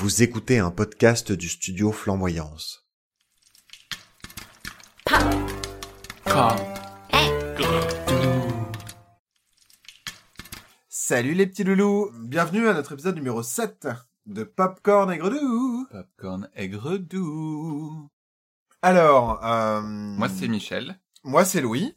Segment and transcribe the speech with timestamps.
[0.00, 2.88] Vous écoutez un podcast du studio Flamboyance.
[10.88, 13.88] Salut les petits loulous Bienvenue à notre épisode numéro 7
[14.24, 18.08] de Popcorn Aigre Doux Popcorn aigre doux.
[18.80, 20.98] Alors, euh, Moi, c'est Michel.
[21.24, 21.94] Moi, c'est Louis.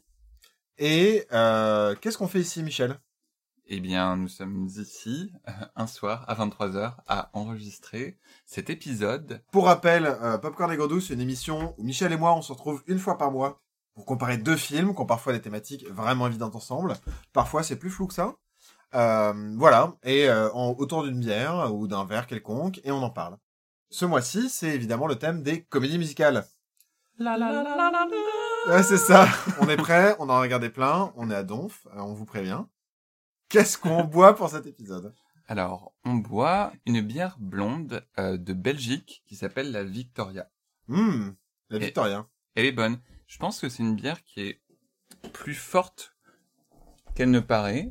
[0.76, 3.00] Et euh, qu'est-ce qu'on fait ici, Michel?
[3.66, 9.42] Eh bien, nous sommes ici, euh, un soir, à 23h, à enregistrer cet épisode.
[9.52, 12.52] Pour rappel, euh, Popcorn Aigre Doux, c'est une émission où Michel et moi, on se
[12.52, 13.62] retrouve une fois par mois
[13.94, 16.94] pour comparer deux films qui ont parfois des thématiques vraiment évidentes ensemble.
[17.32, 18.34] Parfois, c'est plus flou que ça.
[18.94, 23.10] Euh, voilà, et euh, en- autour d'une bière ou d'un verre quelconque, et on en
[23.10, 23.38] parle.
[23.90, 26.44] Ce mois-ci, c'est évidemment le thème des comédies musicales.
[28.68, 29.26] Ouais, c'est ça.
[29.60, 32.24] On est prêt, on en a regardé plein, on est à Donf, euh, on vous
[32.24, 32.62] prévient.
[33.48, 35.14] Qu'est-ce qu'on boit pour cet épisode?
[35.46, 40.50] Alors, on boit une bière blonde euh, de Belgique qui s'appelle la Victoria.
[40.88, 41.34] Hum,
[41.70, 42.26] la Et- Victoria.
[42.54, 42.98] Elle est bonne.
[43.26, 44.60] Je pense que c'est une bière qui est
[45.32, 46.14] plus forte
[47.14, 47.90] qu'elle ne paraît,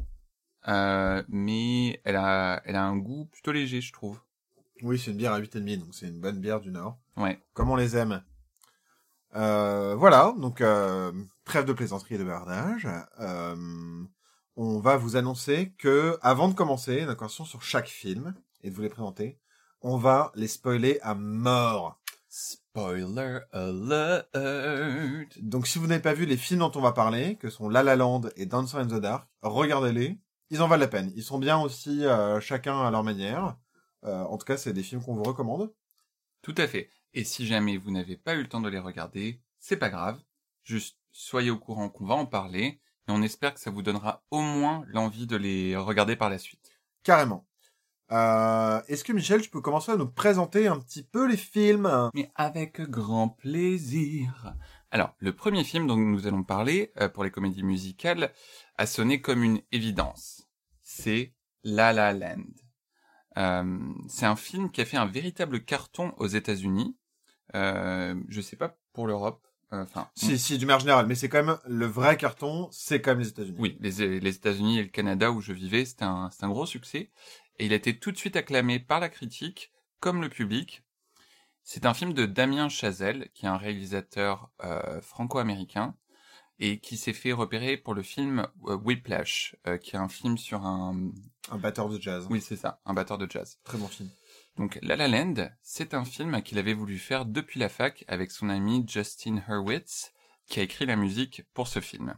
[0.68, 4.20] euh, mais elle a, elle a un goût plutôt léger, je trouve.
[4.82, 6.98] Oui, c'est une bière à 8,5, donc c'est une bonne bière du Nord.
[7.18, 7.42] Ouais.
[7.54, 8.24] Comme on les aime.
[9.36, 11.12] Euh, voilà, donc euh,
[11.46, 12.88] trêve de plaisanterie et de bavardage.
[13.20, 14.04] Euh,
[14.56, 18.76] on va vous annoncer que, avant de commencer notre conversation sur chaque film et de
[18.76, 19.40] vous les présenter,
[19.82, 22.00] on va les spoiler à mort.
[22.30, 24.28] Spoiler alert.
[25.42, 27.84] Donc si vous n'avez pas vu les films dont on va parler, que sont La
[27.84, 30.18] La Land et Dancer in the Dark, regardez-les.
[30.50, 31.12] Ils en valent la peine.
[31.16, 33.58] Ils sont bien aussi, euh, chacun à leur manière.
[34.04, 35.74] Euh, en tout cas, c'est des films qu'on vous recommande.
[36.42, 36.90] Tout à fait.
[37.14, 40.20] Et si jamais vous n'avez pas eu le temps de les regarder, c'est pas grave.
[40.64, 44.24] Juste soyez au courant qu'on va en parler et on espère que ça vous donnera
[44.32, 46.80] au moins l'envie de les regarder par la suite.
[47.04, 47.46] Carrément.
[48.12, 52.10] Euh, Est-ce que Michel, tu peux commencer à nous présenter un petit peu les films?
[52.14, 54.56] Mais avec grand plaisir.
[54.92, 58.32] Alors, le premier film dont nous allons parler euh, pour les comédies musicales
[58.78, 60.48] a sonné comme une évidence.
[60.82, 62.44] C'est La La Land.
[63.38, 66.96] Euh, c'est un film qui a fait un véritable carton aux États-Unis.
[67.56, 69.48] Euh, je sais pas pour l'Europe.
[69.82, 73.12] Enfin, Si, si, du manière générale, mais c'est quand même le vrai carton, c'est quand
[73.12, 73.58] même les États-Unis.
[73.60, 77.12] Oui, les, les États-Unis et le Canada où je vivais, c'était un, un gros succès.
[77.60, 80.84] Et il a été tout de suite acclamé par la critique comme le public.
[81.64, 85.96] C'est un film de Damien Chazelle, qui est un réalisateur euh, franco-américain
[86.60, 90.38] et qui s'est fait repérer pour le film euh, Whiplash, euh, qui est un film
[90.38, 91.12] sur un...
[91.52, 92.28] Un batteur de jazz.
[92.30, 93.60] Oui, c'est ça, un batteur de jazz.
[93.64, 94.10] Très bon film.
[94.58, 98.32] Donc La La Land, c'est un film qu'il avait voulu faire depuis la fac avec
[98.32, 100.14] son ami Justin Hurwitz,
[100.48, 102.16] qui a écrit la musique pour ce film.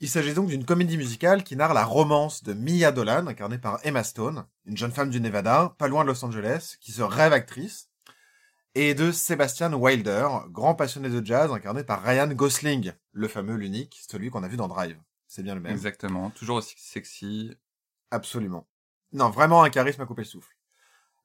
[0.00, 3.80] Il s'agit donc d'une comédie musicale qui narre la romance de Mia Dolan, incarnée par
[3.82, 7.32] Emma Stone, une jeune femme du Nevada, pas loin de Los Angeles, qui se rêve
[7.32, 7.88] actrice,
[8.74, 13.98] et de Sebastian Wilder, grand passionné de jazz, incarné par Ryan Gosling, le fameux, l'unique,
[14.06, 15.00] celui qu'on a vu dans Drive.
[15.26, 15.72] C'est bien le même.
[15.72, 17.56] Exactement, toujours aussi sexy,
[18.10, 18.68] Absolument.
[19.12, 20.55] Non, vraiment un charisme à couper le souffle.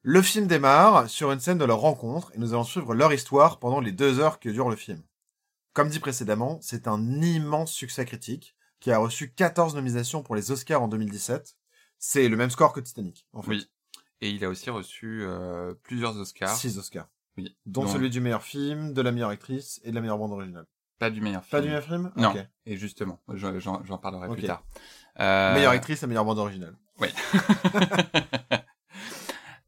[0.02, 3.58] Le film démarre sur une scène de leur rencontre et nous allons suivre leur histoire
[3.60, 5.00] pendant les deux heures que dure le film.
[5.74, 10.50] Comme dit précédemment, c'est un immense succès critique qui a reçu 14 nominations pour les
[10.50, 11.56] Oscars en 2017.
[11.98, 13.50] C'est le même score que Titanic, en fait.
[13.50, 13.70] Oui.
[14.20, 16.54] Et il a aussi reçu euh, plusieurs Oscars.
[16.56, 17.08] 6 Oscars.
[17.38, 17.56] Oui.
[17.64, 20.32] Dont Donc, celui du meilleur film, de la meilleure actrice et de la meilleure bande
[20.32, 20.66] originale.
[20.98, 21.50] Pas du meilleur film.
[21.50, 22.12] Pas du meilleur film?
[22.16, 22.34] Non.
[22.66, 24.64] Et justement, je- j'en parlerai plus tard.
[25.20, 26.76] Euh, Meilleure actrice et meilleure bande originale.
[27.00, 27.08] Oui.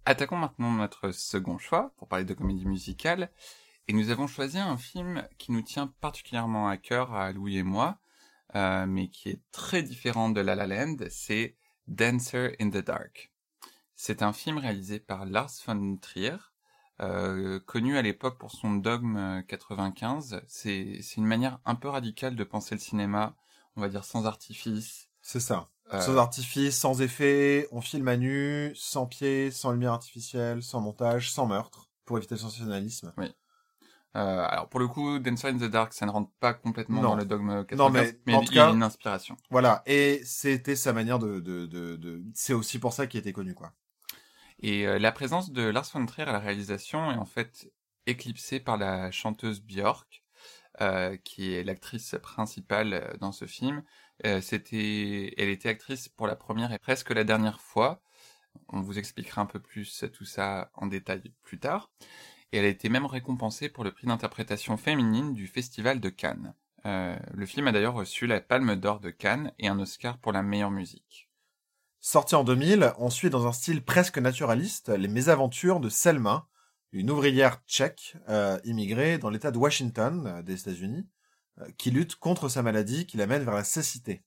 [0.07, 3.31] Attaquons maintenant notre second choix pour parler de comédie musicale.
[3.89, 7.63] Et nous avons choisi un film qui nous tient particulièrement à cœur à Louis et
[7.63, 7.99] moi,
[8.55, 10.97] euh, mais qui est très différent de La La Land.
[11.09, 11.57] C'est
[11.87, 13.33] Dancer in the Dark.
[13.97, 16.37] C'est un film réalisé par Lars von Trier,
[17.01, 20.43] euh, connu à l'époque pour son Dogme euh, 95.
[20.47, 23.37] C'est c'est une manière un peu radicale de penser le cinéma,
[23.77, 25.09] on va dire sans artifice.
[25.23, 25.71] C'est ça.
[25.93, 30.81] Euh, Sans artifice, sans effet, on filme à nu, sans pied, sans lumière artificielle, sans
[30.81, 33.13] montage, sans meurtre, pour éviter le sensationnalisme.
[34.17, 37.09] Euh, alors pour le coup, Dancer in the Dark, ça ne rentre pas complètement Non.
[37.11, 37.91] dans le dogme 95, Non,
[38.27, 39.37] mais en il tout y a cas- une inspiration.
[39.51, 41.41] Voilà, et c'était sa manière de...
[41.41, 42.23] de, de, de...
[42.33, 43.73] C'est aussi pour ça qu'il était connu, quoi.
[44.61, 47.71] Et euh, la présence de Lars von Trier à la réalisation est en fait
[48.07, 50.23] éclipsée par la chanteuse Björk,
[50.81, 53.83] euh, qui est l'actrice principale euh, dans ce film.
[54.25, 58.03] Euh, c'était, elle était actrice pour la première et presque la dernière fois.
[58.69, 61.91] On vous expliquera un peu plus tout ça en détail plus tard.
[62.53, 66.55] Et elle a été même récompensée pour le prix d'interprétation féminine du Festival de Cannes.
[66.87, 70.33] Euh, le film a d'ailleurs reçu la Palme d'Or de Cannes et un Oscar pour
[70.33, 71.29] la meilleure musique.
[72.01, 76.47] Sorti en 2000, on suit dans un style presque naturaliste les mésaventures de Selma,
[76.93, 81.09] une ouvrière tchèque euh, immigrée dans l'État de Washington des États-Unis,
[81.79, 84.23] qui lutte contre sa maladie qui l'amène vers la cécité.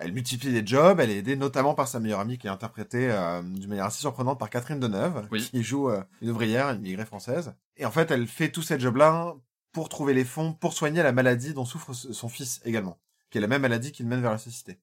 [0.00, 3.10] Elle multiplie les jobs, elle est aidée notamment par sa meilleure amie qui est interprétée
[3.12, 5.48] euh, d'une manière assez surprenante par Catherine Deneuve, Oui.
[5.48, 7.54] qui joue euh, une ouvrière, une immigrée française.
[7.76, 9.34] Et en fait, elle fait tous ces jobs-là
[9.72, 12.98] pour trouver les fonds, pour soigner la maladie dont souffre son fils également,
[13.30, 14.80] qui est la même maladie qui le mène vers la cécité.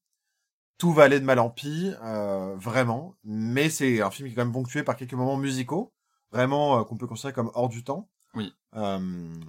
[0.78, 4.36] Tout va aller de mal en pis, euh, vraiment, mais c'est un film qui est
[4.36, 5.94] quand même ponctué par quelques moments musicaux,
[6.32, 8.10] vraiment euh, qu'on peut considérer comme hors du temps.
[8.34, 8.54] Oui.
[8.76, 9.00] Euh,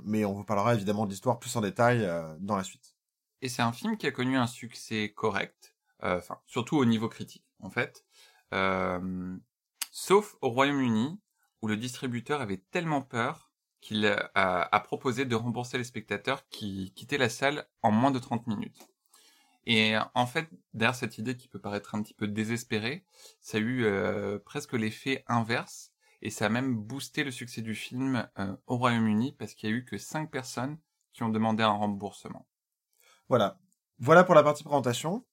[0.05, 2.97] mais on vous parlera évidemment de l'histoire plus en détail euh, dans la suite.
[3.41, 7.09] Et c'est un film qui a connu un succès correct, euh, enfin surtout au niveau
[7.09, 8.05] critique en fait,
[9.91, 11.21] sauf au Royaume-Uni
[11.61, 17.19] où le distributeur avait tellement peur qu'il a, proposé de rembourser les spectateurs qui quittaient
[17.19, 18.89] la salle en moins de 30 minutes.
[19.67, 23.05] Et en fait, derrière cette idée qui peut paraître un petit peu désespérée,
[23.41, 23.87] ça a eu
[24.45, 25.92] presque l'effet inverse
[26.23, 29.73] et ça a même boosté le succès du film euh, au Royaume-Uni parce qu'il y
[29.73, 30.79] a eu que 5 personnes
[31.13, 32.47] qui ont demandé un remboursement.
[33.29, 33.59] Voilà.
[33.99, 35.25] Voilà pour la partie présentation.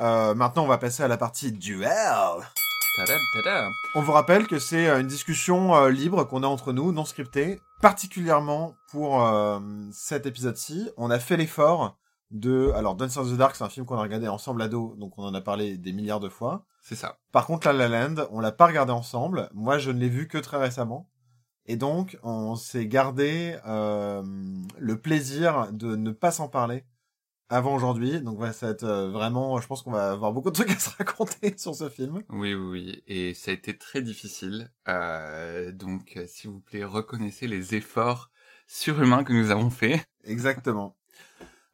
[0.00, 1.90] Euh, maintenant, on va passer à la partie duel.
[2.96, 3.68] Tada, tada.
[3.94, 7.04] On vous rappelle que c'est euh, une discussion euh, libre qu'on a entre nous, non
[7.04, 9.24] scriptée, particulièrement pour
[9.92, 10.90] cet épisode-ci.
[10.96, 11.96] On a fait l'effort
[12.30, 12.72] de...
[12.74, 15.24] Alors, Dance of the Dark, c'est un film qu'on a regardé ensemble ado, donc on
[15.24, 16.64] en a parlé des milliards de fois.
[16.88, 17.18] C'est ça.
[17.32, 19.50] Par contre, La La Land, on l'a pas regardé ensemble.
[19.52, 21.10] Moi, je ne l'ai vu que très récemment.
[21.66, 24.22] Et donc, on s'est gardé euh,
[24.78, 26.86] le plaisir de ne pas s'en parler
[27.50, 28.22] avant aujourd'hui.
[28.22, 29.60] Donc, voilà, ça va être euh, vraiment...
[29.60, 32.22] Je pense qu'on va avoir beaucoup de trucs à se raconter sur ce film.
[32.30, 33.02] Oui, oui, oui.
[33.06, 34.72] Et ça a été très difficile.
[34.88, 38.30] Euh, donc, euh, s'il vous plaît, reconnaissez les efforts
[38.66, 40.08] surhumains que nous avons faits.
[40.24, 40.96] Exactement.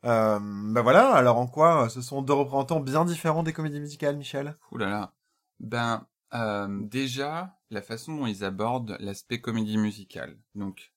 [0.05, 3.81] Euh, bah voilà, alors en quoi euh, ce sont deux représentants bien différents des comédies
[3.81, 4.57] musicales, Michel?
[4.71, 5.15] Ouh là là.
[5.61, 10.37] Ben, euh, déjà, la façon dont ils abordent l'aspect comédie musicale.
[10.55, 10.93] Donc,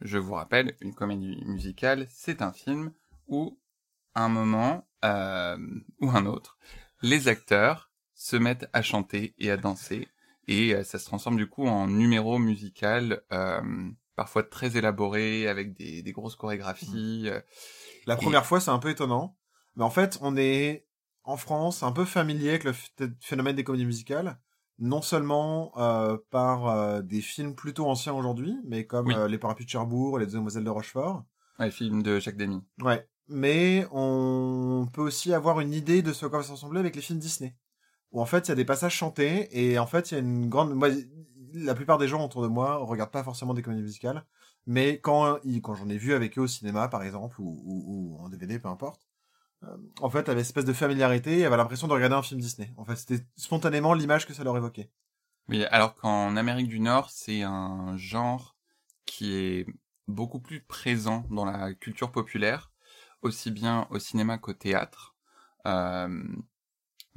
[0.00, 2.92] je vous rappelle, une comédie musicale, c'est un film
[3.26, 3.58] où,
[4.14, 5.56] à un moment euh,
[6.00, 6.58] ou un autre,
[7.02, 10.08] les acteurs se mettent à chanter et à danser,
[10.46, 15.74] et euh, ça se transforme du coup en numéro musical, euh, parfois très élaboré, avec
[15.76, 17.24] des, des grosses chorégraphies.
[17.26, 17.40] euh,
[18.06, 19.36] La Et- première fois, c'est un peu étonnant.
[19.76, 20.86] Mais en fait, on est
[21.24, 24.38] en France un peu familier avec le ph- phénomène des comédies musicales.
[24.78, 29.14] Non seulement euh, par euh, des films plutôt anciens aujourd'hui, mais comme Oui.
[29.14, 31.24] euh, Les Parapluies de Cherbourg et Les Demoiselles de Rochefort.
[31.58, 32.60] un film de Jacques Demy.
[32.80, 33.06] Ouais.
[33.28, 36.96] Mais on peut aussi avoir une idée de ce à quoi va se ressembler avec
[36.96, 37.54] les films Disney.
[38.10, 40.20] Où en fait, il y a des passages chantés et en fait, il y a
[40.20, 40.74] une grande...
[41.54, 44.24] La plupart des gens autour de moi regardent pas forcément des comédies musicales.
[44.66, 48.24] Mais quand, quand j'en ai vu avec eux au cinéma, par exemple, ou, ou, ou
[48.24, 49.08] en DVD, peu importe,
[49.64, 52.72] euh, en fait, avait espèce de familiarité et avait l'impression de regarder un film Disney.
[52.76, 54.90] En fait, c'était spontanément l'image que ça leur évoquait.
[55.48, 58.56] Oui, alors qu'en Amérique du Nord, c'est un genre
[59.06, 59.66] qui est
[60.08, 62.70] beaucoup plus présent dans la culture populaire,
[63.22, 65.14] aussi bien au cinéma qu'au théâtre.
[65.66, 66.22] Euh,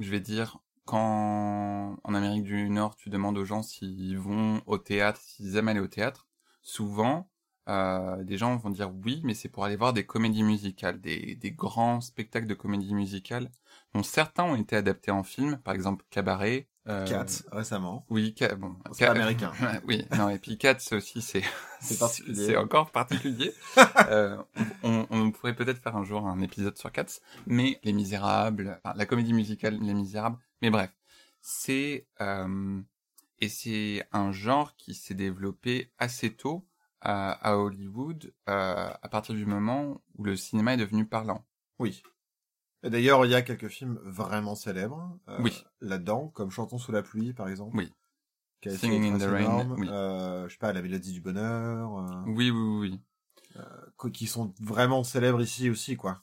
[0.00, 4.78] je vais dire, quand en Amérique du Nord, tu demandes aux gens s'ils vont au
[4.78, 6.26] théâtre, s'ils aiment aller au théâtre,
[6.62, 7.28] souvent,
[7.68, 11.34] euh, des gens vont dire oui, mais c'est pour aller voir des comédies musicales, des,
[11.34, 13.50] des grands spectacles de comédies musicales,
[13.94, 16.68] dont certains ont été adaptés en film, par exemple Cabaret.
[16.88, 18.06] euh, Cats, récemment.
[18.08, 19.52] oui, Ca- bon, C'est Ca- américain.
[19.88, 21.42] oui, non, et puis Cats aussi, c'est
[21.80, 22.46] C'est particulier.
[22.46, 23.52] C'est encore particulier.
[24.08, 24.36] euh,
[24.84, 28.94] on, on pourrait peut-être faire un jour un épisode sur Cats, mais Les Misérables, enfin,
[28.96, 30.90] la comédie musicale Les Misérables, mais bref,
[31.40, 32.80] c'est euh,
[33.38, 36.66] et c'est un genre qui s'est développé assez tôt
[37.00, 41.44] à, à Hollywood, euh, à partir du moment où le cinéma est devenu parlant.
[41.78, 42.02] Oui.
[42.82, 45.64] Et d'ailleurs, il y a quelques films vraiment célèbres euh, Oui.
[45.80, 47.76] là-dedans, comme Chantons sous la pluie, par exemple.
[47.76, 47.92] Oui.
[48.66, 49.86] Singing in the Rain, oui.
[49.90, 53.00] Euh, je sais pas, La Mélodie du Bonheur, euh, Oui, oui, oui,
[53.54, 53.60] oui.
[53.98, 56.22] qu- qui sont vraiment célèbres ici aussi, quoi.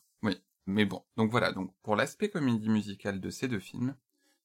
[0.66, 3.98] Mais bon, donc voilà, donc pour l'aspect comédie musicale de ces deux films,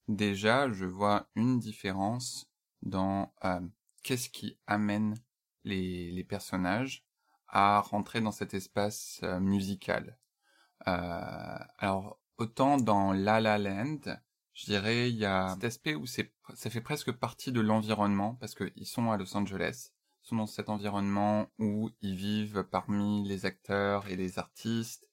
[0.09, 2.49] déjà je vois une différence
[2.81, 3.61] dans euh,
[4.03, 5.15] qu'est-ce qui amène
[5.63, 7.05] les, personnages
[7.47, 10.17] à rentrer dans cet espace euh, musical.
[10.87, 13.99] Euh, alors autant dans La La Land,
[14.53, 18.55] je dirais il y a cet aspect où ça fait presque partie de l'environnement parce
[18.55, 19.91] qu'ils sont à Los Angeles,
[20.23, 25.07] ils sont dans cet environnement où ils vivent parmi les acteurs et les artistes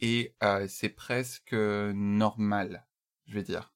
[0.00, 0.34] et
[0.68, 2.86] c'est presque normal,
[3.26, 3.73] je vais dire.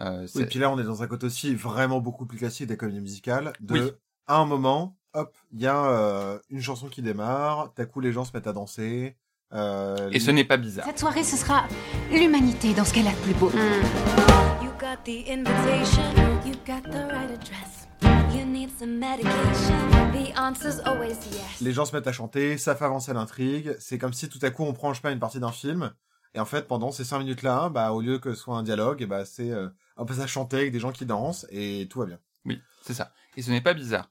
[0.00, 2.66] Euh, Oui, c'est- puis là, on est dans un côté aussi vraiment beaucoup plus classique
[2.68, 3.52] des comédies musicales.
[3.60, 3.90] De, Oui.
[4.26, 8.12] à un moment, hop, il y a euh, une chanson qui démarre, d'un coup, les
[8.12, 9.16] gens se mettent à danser.
[9.54, 10.84] Euh, Et ce n'est pas bizarre.
[10.86, 11.64] Cette soirée, ce sera
[12.12, 13.50] l'humanité dans ce qu'elle a de plus beau.
[13.50, 16.02] You got got the invitation,
[16.46, 17.88] you got the right address.
[18.32, 21.60] You need some medication, the answer's always yes.
[21.60, 23.74] Les gens se mettent à chanter, ça fait avancer l'intrigue.
[23.80, 25.92] C'est comme si tout à coup on prend, je sais pas, une partie d'un film.
[26.34, 29.00] Et en fait, pendant ces cinq minutes-là, bah, au lieu que ce soit un dialogue,
[29.02, 31.98] et bah, c'est euh, un peu ça chanter avec des gens qui dansent et tout
[32.00, 32.18] va bien.
[32.46, 33.12] Oui, c'est ça.
[33.36, 34.10] Et ce n'est pas bizarre.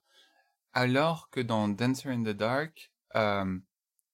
[0.73, 3.57] Alors que dans Dancer in the Dark, euh,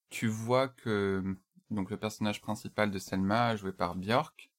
[0.08, 1.22] tu vois que
[1.70, 4.50] donc le personnage principal de Selma, joué par Björk,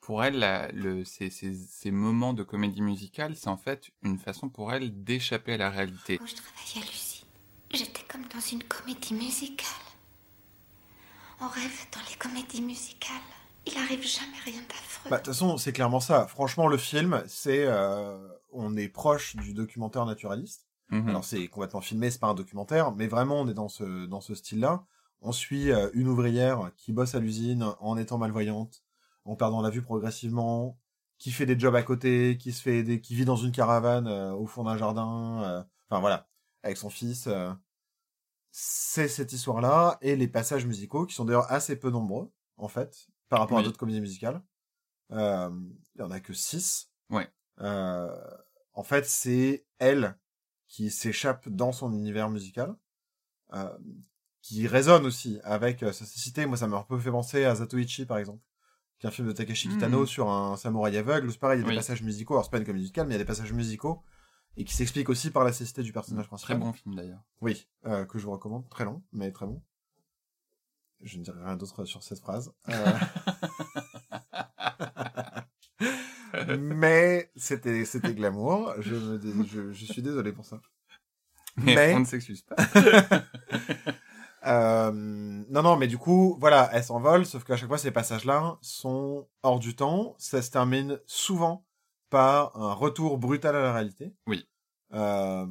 [0.00, 4.18] pour elle, la- le, ces, ces, ces moments de comédie musicale, c'est en fait une
[4.18, 6.18] façon pour elle d'échapper à la réalité.
[6.18, 7.24] Quand je travaillais à Lucie,
[7.72, 9.68] j'étais comme dans une comédie musicale.
[11.40, 13.16] On rêve dans les comédies musicales.
[13.66, 15.10] Il arrive jamais rien d'affreux.
[15.10, 16.26] Bah, de toute façon, c'est clairement ça.
[16.26, 18.18] Franchement, le film, c'est, euh,
[18.50, 20.66] on est proche du documentaire naturaliste.
[20.90, 21.08] Mhm.
[21.08, 24.20] Alors c'est complètement filmé, c'est pas un documentaire, mais vraiment on est dans ce dans
[24.20, 24.84] ce style-là.
[25.22, 28.82] On suit euh, une ouvrière qui bosse à l'usine en étant malvoyante,
[29.24, 30.78] en perdant la vue progressivement,
[31.18, 34.06] qui fait des jobs à côté, qui se fait aider, qui vit dans une caravane
[34.06, 36.28] euh, au fond d'un jardin, euh, enfin voilà,
[36.62, 37.26] avec son fils.
[37.26, 37.52] euh.
[38.50, 43.08] C'est cette histoire-là et les passages musicaux qui sont d'ailleurs assez peu nombreux en fait
[43.32, 44.42] par rapport à d'autres comédies musicales.
[45.10, 45.50] Euh,
[45.94, 46.90] Il y en a que six.
[47.08, 47.28] Ouais.
[47.60, 48.14] Euh,
[48.74, 50.18] en fait, c'est elle
[50.68, 52.76] qui s'échappe dans son univers musical,
[53.54, 53.76] euh,
[54.42, 56.44] qui résonne aussi avec sa cécité.
[56.46, 58.42] Moi, ça m'a un peu fait penser à Zatoichi, par exemple,
[58.98, 60.06] qui est un film de Takashi Kitano Mhm.
[60.06, 61.30] sur un samouraï aveugle.
[61.32, 62.34] C'est pareil, il y a des passages musicaux.
[62.34, 64.02] Alors, c'est pas une comédie musicale, mais il y a des passages musicaux
[64.58, 66.58] et qui s'expliquent aussi par la cécité du personnage Très principal.
[66.58, 67.22] bon film d'ailleurs.
[67.40, 68.68] Oui, euh, que je vous recommande.
[68.68, 69.62] Très long, mais très bon.
[71.02, 72.52] Je ne dirai rien d'autre sur cette phrase.
[72.68, 72.96] Euh,
[76.58, 78.74] mais c'était c'était glamour.
[78.80, 80.60] Je, me dé- je, je suis désolé pour ça.
[81.56, 82.56] Mais, Mais- on ne s'excuse pas.
[84.44, 88.58] Euh, non, non, mais du coup, voilà, elle s'envole, sauf qu'à chaque fois, ces passages-là
[88.60, 90.16] sont hors du temps.
[90.18, 91.64] Ça se termine souvent
[92.10, 94.16] par un retour brutal à la réalité.
[94.26, 94.44] Oui.
[94.94, 95.46] Euh,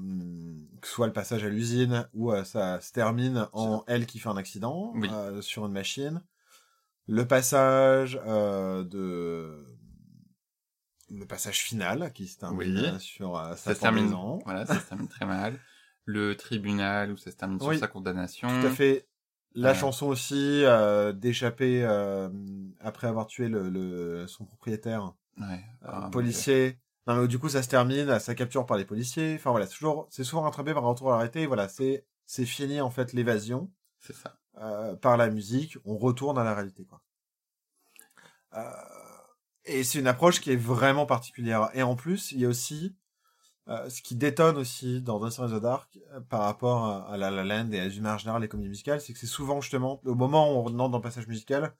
[0.81, 4.19] que ce soit le passage à l'usine, où euh, ça se termine en elle qui
[4.19, 5.09] fait un accident Oui.
[5.11, 6.21] euh, sur une machine.
[7.07, 9.65] Le passage euh, de...
[11.09, 12.85] Le passage final, qui se termine Oui.
[12.85, 15.59] euh, sur Ça sa se termine, voilà, ça se termine très mal.
[16.05, 18.47] Le tribunal où ça se termine sur sa condamnation.
[18.47, 19.07] Tout à fait.
[19.53, 22.29] La chanson aussi euh, d'échapper euh,
[22.79, 25.61] après avoir tué le, le son propriétaire Ouais.
[25.83, 26.77] Ah, policier.
[27.07, 29.35] Non mais du coup ça se termine à sa capture par les policiers.
[29.35, 31.45] Enfin voilà, c'est toujours c'est souvent rattrapé par un retour à l'arrêté.
[31.47, 33.71] Voilà, c'est c'est fini en fait l'évasion.
[33.99, 34.37] C'est ça.
[34.59, 35.77] euh, par la musique.
[35.85, 37.01] On retourne à la réalité quoi.
[38.53, 38.61] Euh,
[39.65, 41.69] et c'est une approche qui est vraiment particulière.
[41.73, 42.95] Et en plus, il y a aussi
[43.69, 47.17] euh, ce qui détonne aussi dans Dancer in the Dark euh, par rapport à, à
[47.17, 49.61] La La Land et à d'une manière générale les comédies musicales, c'est que c'est souvent
[49.61, 51.73] justement au moment où on entre dans le passage musical,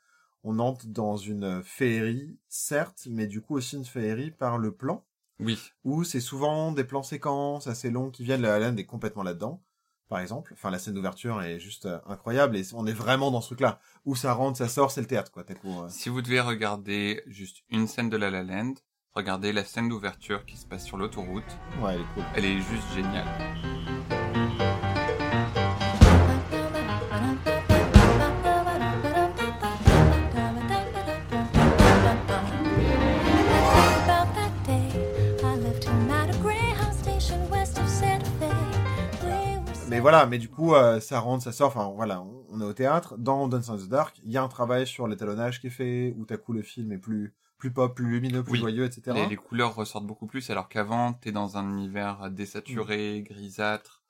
[0.43, 5.05] on entre dans une féerie, certes, mais du coup aussi une féerie par le plan,
[5.41, 5.59] Oui.
[5.83, 8.41] où c'est souvent des plans séquences assez longs qui viennent.
[8.41, 9.61] La La Land est complètement là-dedans,
[10.07, 10.51] par exemple.
[10.53, 13.79] Enfin, la scène d'ouverture est juste euh, incroyable et on est vraiment dans ce truc-là
[14.05, 15.43] où ça rentre, ça sort, c'est le théâtre quoi.
[15.49, 18.73] Euh, Si vous devez regarder juste une scène de La La Land,
[19.13, 21.43] regardez la scène d'ouverture qui se passe sur l'autoroute.
[21.81, 22.23] Ouais, elle est cool.
[22.35, 24.00] Elle est juste géniale.
[39.91, 42.65] Mais voilà, mais du coup, euh, ça rentre, ça sort, enfin voilà, on, on est
[42.65, 43.17] au théâtre.
[43.17, 46.13] Dans Dance in the Dark, il y a un travail sur l'étalonnage qui est fait,
[46.17, 48.59] où t'as coup le film est plus, plus pop, plus lumineux, plus Oui.
[48.59, 49.01] joyeux, etc.
[49.15, 52.29] Les, les couleurs ressortent beaucoup plus, alors qu'avant, t'es dans un univers Mm.
[52.29, 54.01] désaturé, grisâtre,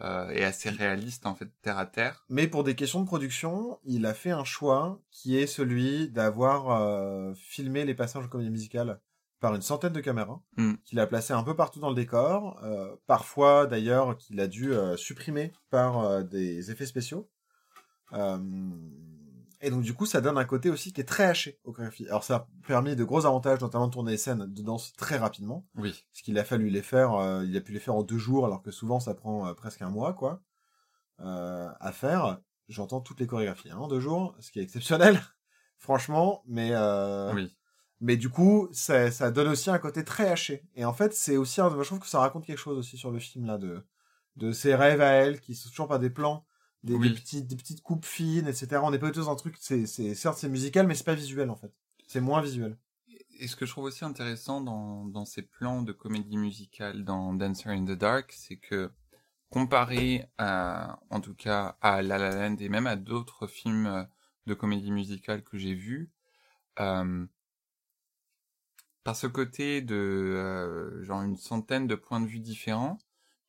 [0.00, 2.24] euh, et assez réaliste, en fait, terre à terre.
[2.28, 6.70] Mais pour des questions de production, il a fait un choix qui est celui d'avoir
[6.70, 9.00] euh, filmé les passages de comédie musicale
[9.40, 10.74] par une centaine de caméras, Mm.
[10.84, 14.72] qu'il a placé un peu partout dans le décor, euh, parfois d'ailleurs qu'il a dû
[14.72, 17.28] euh, supprimer par euh, des effets spéciaux.
[19.60, 22.06] Et donc du coup, ça donne un côté aussi qui est très haché aux chorégraphies.
[22.08, 25.16] Alors ça a permis de gros avantages, notamment de tourner les scènes de danse très
[25.16, 26.04] rapidement, Oui.
[26.12, 28.62] parce qu'il a fallu les faire, il a pu les faire en deux jours, alors
[28.62, 30.42] que souvent ça prend presque un mois, quoi,
[31.18, 32.40] à faire.
[32.68, 35.18] J'entends toutes les chorégraphies hein, en deux jours, ce qui est exceptionnel,
[35.78, 36.72] franchement, mais
[37.32, 37.56] Oui.
[38.04, 40.64] Mais du coup, ça, ça donne aussi un côté très haché.
[40.76, 43.10] Et en fait, c'est aussi, un, je trouve que ça raconte quelque chose aussi sur
[43.10, 43.84] le film là de
[44.36, 46.44] de ses rêves à elle, qui sont toujours pas des plans,
[46.82, 47.08] des, Oui.
[47.10, 48.82] des petites des petites coupes fines, etc.
[48.84, 51.04] On n'est pas du tout dans un truc, c'est c'est certes c'est musical, mais c'est
[51.04, 51.72] pas visuel en fait.
[52.08, 52.76] C'est moins visuel.
[53.40, 57.34] Et ce que je trouve aussi intéressant dans, dans ces plans de comédie musicale dans
[57.34, 58.90] Dancer in the Dark, c'est que
[59.50, 64.04] comparé à, en tout cas, à La La Land et même à d'autres films euh,
[64.46, 66.10] de comédie musicale que j'ai vus,
[66.80, 67.26] euh,
[69.04, 72.98] par ce côté de euh, genre une centaine de points de vue différents,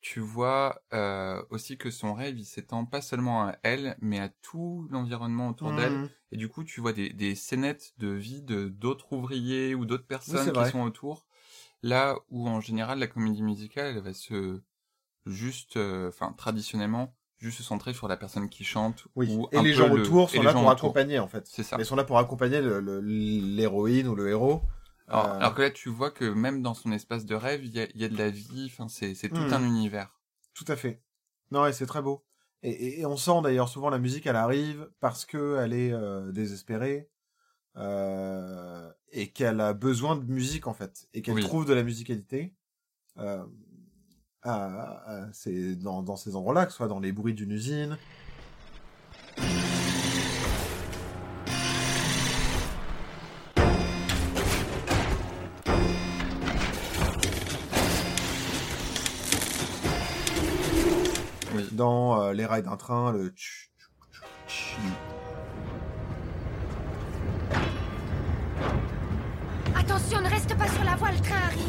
[0.00, 4.28] tu vois euh, aussi que son rêve il s'étend pas seulement à elle, mais à
[4.28, 5.92] tout l'environnement autour d'elle.
[5.94, 6.08] Mhm.
[6.32, 10.06] Et du coup, tu vois des, des scénettes de vie de d'autres ouvriers ou d'autres
[10.06, 11.26] personnes qui sont autour.
[11.82, 14.60] Là où en général la comédie musicale, elle va se
[15.24, 19.06] juste, euh, enfin traditionnellement, juste se centrer sur la personne qui chante.
[19.16, 19.28] Oui.
[19.30, 21.46] ou Et les gens le- autour sont là gens pour accompagner, en fait.
[21.46, 21.76] C'est ça.
[21.78, 24.62] Ils sont là pour accompagner l'héroïne ou le héros.
[25.08, 27.70] Alors, Euh, alors que là, tu vois que même dans son espace de rêve, il
[27.76, 28.70] y y a de la vie.
[28.72, 29.52] Enfin, c'est tout Mhm.
[29.52, 30.18] un univers.
[30.54, 31.02] Tout à fait.
[31.50, 32.24] Non, et c'est très beau.
[32.62, 35.92] Et, et- et on sent d'ailleurs souvent la musique, elle arrive parce que elle est
[35.92, 37.08] euh, désespérée
[37.76, 41.42] euh, et qu'elle a besoin de musique en fait et qu'elle Oui.
[41.42, 42.54] trouve de la musicalité.
[43.18, 43.44] Euh,
[44.42, 47.98] à- à- c'est dans, dans ces endroits-là, que ce soit dans les bruits d'une usine.
[61.76, 63.34] Dans euh, les rails d'un train, le.
[69.74, 71.60] Attention, ne reste pas sur la voie, le train arrive.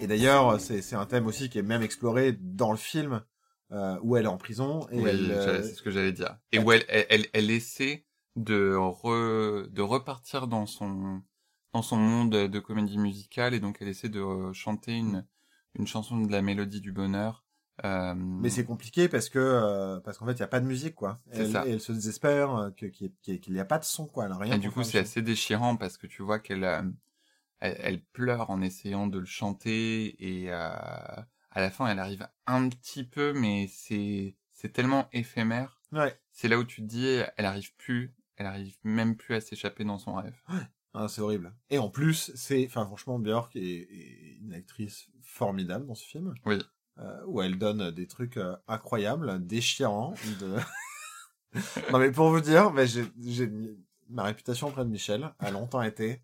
[0.00, 3.22] Et d'ailleurs, c'est un thème aussi qui est même exploré dans le film
[3.70, 6.36] euh, où elle est en prison et Oui, elle, euh, c'est ce que j'allais dire.
[6.50, 8.04] Et où elle, elle, elle, elle essaie
[8.36, 11.22] de re, de repartir dans son,
[11.72, 15.24] dans son monde de comédie musicale et donc elle essaie de euh, chanter une,
[15.78, 17.44] une chanson de la mélodie du bonheur.
[17.84, 20.66] Euh, Mais c'est compliqué parce que euh, parce qu'en fait il y a pas de
[20.66, 21.20] musique quoi.
[21.32, 21.64] Elle, ça.
[21.66, 23.12] elle se désespère euh, que- qu'il
[23.52, 24.26] n'y a pas de son quoi.
[24.26, 24.54] Elle a rien.
[24.54, 26.82] et du coup, c'est assez déchirant parce que tu vois qu'elle, euh,
[27.58, 31.26] elle, elle pleure en essayant de le chanter et à
[31.56, 35.80] la fin, elle arrive un petit peu, mais c'est, c'est tellement éphémère.
[35.92, 36.16] Ouais.
[36.32, 39.84] C'est là où tu te dis, elle arrive plus, elle arrive même plus à s'échapper
[39.84, 40.34] dans son rêve.
[40.92, 41.52] Ah, c'est horrible.
[41.70, 46.34] Et en plus c'est enfin franchement Björk est, est une actrice formidable dans ce film.
[46.46, 46.58] Oui.
[46.98, 50.14] Euh, où elle donne des trucs euh, incroyables, déchirants.
[50.40, 50.56] De...
[51.92, 53.50] non mais pour vous dire, mais j'ai j'ai
[54.08, 56.22] ma réputation auprès de Michel a longtemps été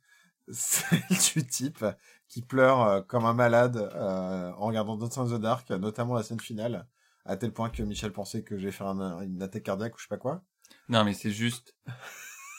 [0.49, 1.01] celle
[1.35, 1.85] du type
[2.29, 6.41] qui pleure euh, comme un malade en regardant Dance in the Dark, notamment la scène
[6.41, 6.87] finale,
[7.25, 10.05] à tel point que Michel pensait que j'allais faire un- une attaque cardiaque ou je
[10.05, 10.45] sais pas quoi.
[10.89, 11.75] Non, mais c'est juste,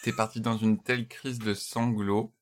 [0.03, 2.33] t'es parti dans une telle crise de sanglots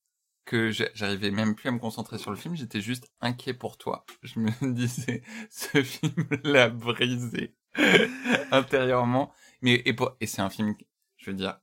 [0.46, 2.56] que j'a- j'arrivais même plus à me concentrer sur le film.
[2.56, 4.06] J'étais juste inquiet pour toi.
[4.24, 7.56] Je me disais, ce film l'a brisé
[8.52, 9.32] intérieurement.
[9.62, 10.76] Mais et, pour- et c'est un film,
[11.18, 11.60] je veux dire,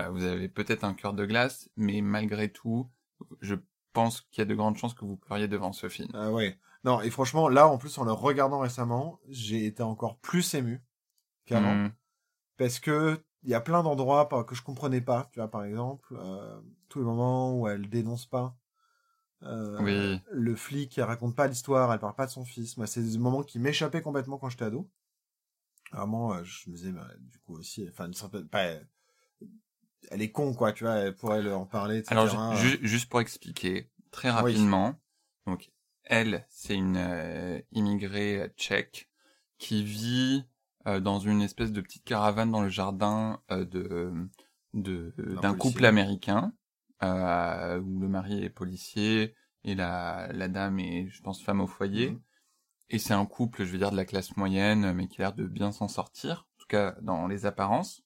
[0.00, 2.90] euh, vous avez peut-être un cœur de glace, mais malgré tout,
[3.40, 3.54] je
[3.92, 6.08] pense qu'il y a de grandes chances que vous pleuriez devant ce film.
[6.14, 6.58] Ah ouais.
[6.84, 10.82] Non, et franchement, là, en plus, en le regardant récemment, j'ai été encore plus ému
[11.46, 11.74] qu'avant.
[11.74, 11.90] Hmm,
[12.56, 16.16] parce que il y a plein d'endroits que je comprenais pas tu vois par exemple
[16.18, 18.56] euh, tous les moments où elle dénonce pas
[19.42, 20.20] euh, Oui.
[20.30, 23.18] le flic elle raconte pas l'histoire elle parle pas de son fils moi c'est des
[23.18, 24.90] moments qui m'échappaient complètement quand j'étais ado
[25.92, 28.10] vraiment euh, je me disais bah, du coup aussi enfin
[28.50, 28.64] pas
[30.10, 32.12] elle est con quoi tu vois elle pourrait en parler etc.
[32.12, 34.34] Alors, ju- ju- juste pour expliquer très Oui.
[34.34, 34.94] rapidement,
[35.46, 35.70] donc
[36.04, 39.08] elle, c'est une euh, immigrée tchèque
[39.58, 40.44] qui vit
[41.00, 44.12] dans une espèce de petite caravane dans le jardin euh, de
[44.74, 46.52] de d'un couple américain
[47.02, 51.66] euh, où le mari est policier et la la dame est, je pense, femme au
[51.66, 52.10] foyer.
[52.10, 52.20] Mhm.
[52.90, 55.34] Et c'est un couple, je veux dire, de la classe moyenne, mais qui a l'air
[55.34, 58.02] de bien s'en sortir, en tout cas dans les apparences.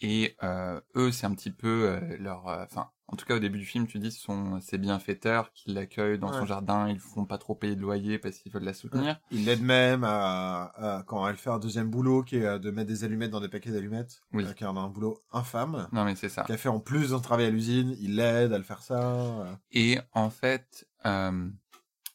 [0.00, 2.48] Et euh, eux, c'est un petit peu euh, leur...
[2.48, 5.72] euh, Enfin, en tout cas, au début du film, tu dis, sont ces bienfaiteurs qui
[5.72, 6.46] l'accueillent dans son Ouais.
[6.46, 9.18] jardin, ils font pas trop payer de loyer parce qu'ils veulent la soutenir.
[9.32, 10.66] il l'aide même à,
[10.98, 13.40] à- quand elle fait un deuxième boulot qui est euh, de mettre des allumettes dans
[13.40, 14.44] des paquets d'allumettes Oui.
[14.46, 16.44] euh, qui est un boulot infâme Non, mais c'est ça.
[16.44, 19.00] qui a fait en plus d'un travail à l'usine il l'aide à le faire ça
[19.00, 19.52] euh.
[19.72, 21.48] Et en fait, euh,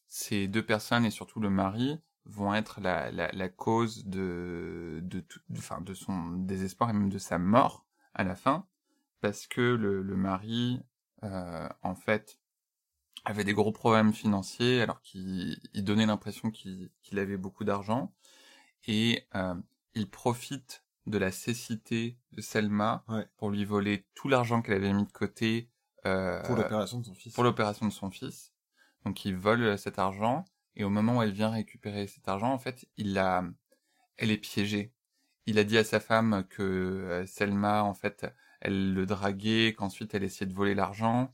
[0.07, 5.19] ces deux personnes et surtout le mari vont être la, la, la cause de de
[5.19, 8.65] tout, enfin de son désespoir et même de sa mort à la fin,
[9.25, 10.79] parce que le, le mari,
[11.23, 12.39] euh, en fait,
[13.23, 18.13] avait des gros problèmes financiers, alors qu'il il donnait l'impression qu'il avait beaucoup d'argent,
[18.85, 19.55] et euh,
[19.95, 23.27] il profite de la cécité de Selma Ouais.
[23.37, 25.71] pour lui voler tout l'argent qu'elle avait mis de côté
[26.05, 28.53] euh, pour l'opération de son fils pour l'opération de son fils.
[29.05, 32.59] Donc il vole cet argent et au moment où elle vient récupérer cet argent, en
[32.59, 33.43] fait, il la,
[34.17, 34.93] elle est piégée.
[35.47, 38.27] Il a dit à sa femme que Selma, en fait,
[38.61, 41.31] elle le draguait, qu'ensuite elle essayait de voler l'argent.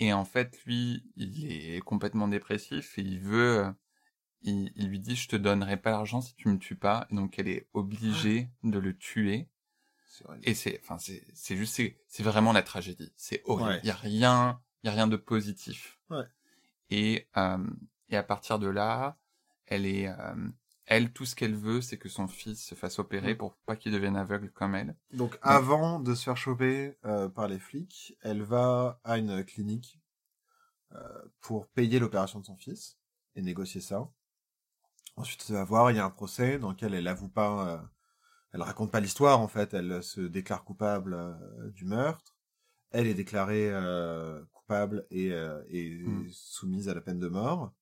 [0.00, 3.70] Et en fait, lui, il est complètement dépressif et il veut, euh,
[4.42, 7.06] il, il lui dit je te donnerai pas l'argent si tu me tues pas.
[7.10, 9.48] Et donc elle est obligée de le tuer.
[10.44, 13.12] Et c'est, enfin, c'est, c'est juste, c'est, c'est vraiment la tragédie.
[13.16, 13.70] C'est horrible.
[13.70, 13.80] Ouais.
[13.82, 15.98] Il y a rien, il y a rien de positif.
[16.08, 16.24] Ouais.
[16.90, 17.66] Et, euh,
[18.10, 19.18] et à partir de là,
[19.66, 20.48] elle est, euh,
[20.86, 23.38] elle, tout ce qu'elle veut, c'est que son fils se fasse opérer Mm.
[23.38, 24.96] pour pas qu'il devienne aveugle comme elle.
[25.12, 30.00] Donc avant de se faire choper euh, par les flics, elle va à une clinique
[30.94, 32.98] euh, pour payer l'opération de son fils
[33.34, 34.08] et négocier ça.
[35.16, 37.78] Ensuite, elle va voir, il y a un procès dans lequel elle avoue pas, euh,
[38.52, 42.36] elle raconte pas l'histoire en fait, elle se déclare coupable euh, du meurtre.
[42.90, 46.28] Elle est déclarée euh, coupable et, euh, et Mm.
[46.30, 47.72] soumise à la peine de mort.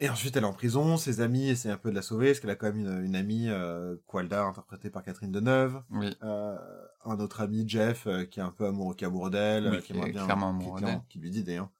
[0.00, 0.96] Et ensuite, elle est en prison.
[0.96, 3.14] Ses amis essaient un peu de la sauver, parce qu'elle a quand même une, une
[3.16, 5.82] amie, euh, Qualda, interprétée par Catherine Deneuve.
[5.90, 6.14] Oui.
[6.22, 6.56] Euh,
[7.04, 9.76] un autre ami, Jeff, euh, qui est un peu amoureux, qui est amoureux d'elle, Oui,
[9.76, 11.00] euh, qui qui aimerait bien, clairement qui, d'elle.
[11.08, 11.70] qui lui dit d'ailleurs,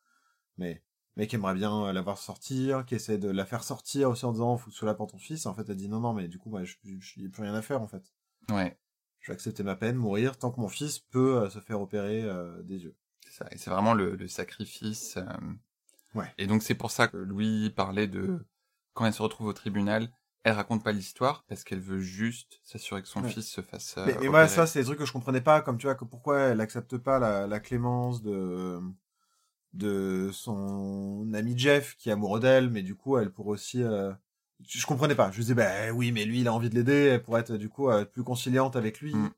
[0.59, 0.83] mais,
[1.17, 4.25] mais qui aimerait bien euh, la voir sortir, qui essaie de la faire sortir aussi
[4.25, 5.47] en disant, faut que tu sois là pour ton fils.
[5.47, 7.63] En fait, elle dit non, non, mais du coup, moi, je, je, plus rien à
[7.63, 8.15] faire, en fait.
[8.51, 8.79] Ouais.
[9.21, 12.23] Je vais accepter ma peine, mourir, tant que mon fils peut euh, se faire opérer
[12.23, 12.95] euh, des yeux.
[13.27, 13.47] C'est ça.
[13.51, 15.19] Et c'est vraiment le, le sacrifice.
[16.15, 16.33] Ouais.
[16.39, 18.39] Et donc c'est pour ça que Louis parlait de
[18.93, 20.11] quand elle se retrouve au tribunal,
[20.45, 23.31] elle raconte pas l'histoire parce qu'elle veut juste s'assurer que son Ouais.
[23.31, 23.97] fils se fasse.
[23.99, 25.95] euh, mais, mais moi, ça, c'est des trucs que je comprenais pas, comme tu vois,
[25.95, 28.81] que pourquoi elle accepte pas la, la clémence de
[29.73, 33.83] de son ami Jeff, qui est amoureux d'elle, mais du coup, elle pourrait aussi...
[33.83, 34.13] euh,
[34.65, 35.31] Je je comprenais pas.
[35.33, 37.69] Je disais, bah oui, mais lui, il a envie de l'aider, elle pourrait être, du
[37.69, 39.29] coup, euh, plus conciliante avec lui, Mm.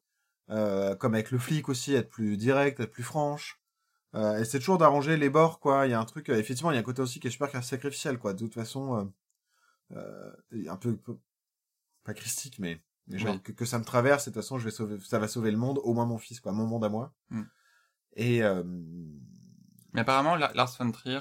[0.51, 3.59] euh, comme avec le flic aussi, être plus directe, être plus franche.
[4.17, 5.87] Euh, et c'est toujours d'arranger les bords, quoi.
[5.87, 7.31] Il y a un truc, euh, effectivement, il y a un côté aussi qui est
[7.31, 8.33] super sacrificiel, quoi.
[8.33, 9.13] De toute façon,
[9.93, 9.97] euh,
[10.53, 10.99] euh, un peu,
[12.05, 13.43] pas christique, mais, mais genre Oui.
[13.43, 15.51] que, que ça me traverse, et de toute façon, je vais sauver, ça va sauver
[15.51, 17.13] le monde, au moins mon fils, quoi, mon monde à moi.
[17.31, 17.43] Mm.
[18.15, 18.63] Et, euh,
[19.93, 21.21] Mais apparemment, La- Lars von Trier,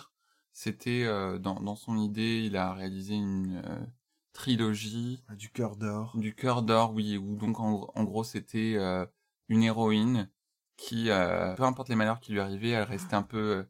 [0.54, 3.86] c'était euh, dans, dans son idée, il a réalisé une euh,
[4.32, 6.18] trilogie du cœur d'or.
[6.18, 9.06] du cœur d'or, oui, où donc en, en gros c'était euh,
[9.50, 10.30] une héroïne
[10.78, 13.64] qui, euh, peu importe les malheurs qui lui arrivaient, elle restait un peu euh,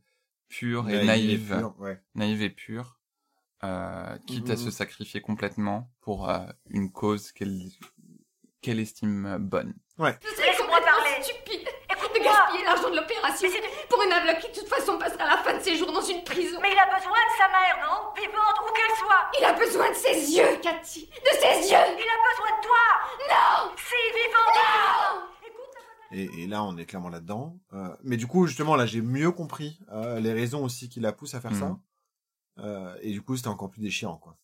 [0.50, 2.02] pure et naïve, pure, ouais.
[2.16, 3.00] naïve et pure,
[3.64, 6.40] euh, quitte à se sacrifier complètement pour euh,
[6.70, 7.60] une cause qu'elle
[8.62, 9.74] qu'elle estime euh, bonne.
[9.98, 11.22] C'est Laisse-moi parler.
[11.24, 11.68] stupide
[12.16, 13.48] de gaspiller l'argent de l'opération.
[13.48, 15.92] Mais c'est- pour une aveugle qui de toute façon passera la fin de ses jours
[15.92, 16.60] dans une prison.
[16.62, 18.14] Mais il a besoin de sa mère, non?
[18.16, 19.30] Vivante, où qu'elle soit.
[19.40, 21.06] Il a besoin de ses yeux, Cathy.
[21.08, 21.86] De ses yeux.
[22.00, 22.86] Il a besoin de toi.
[23.30, 23.72] Non!
[23.78, 25.28] Si, vivante Non
[26.16, 27.60] Et, et là, on est clairement là-dedans.
[27.74, 31.12] Euh, mais du coup, justement, là, j'ai mieux compris euh, les raisons aussi qui la
[31.12, 31.68] poussent à faire ça.
[31.68, 31.80] Mhm.
[32.60, 34.38] Euh, et du coup, c'était encore plus déchirant, quoi.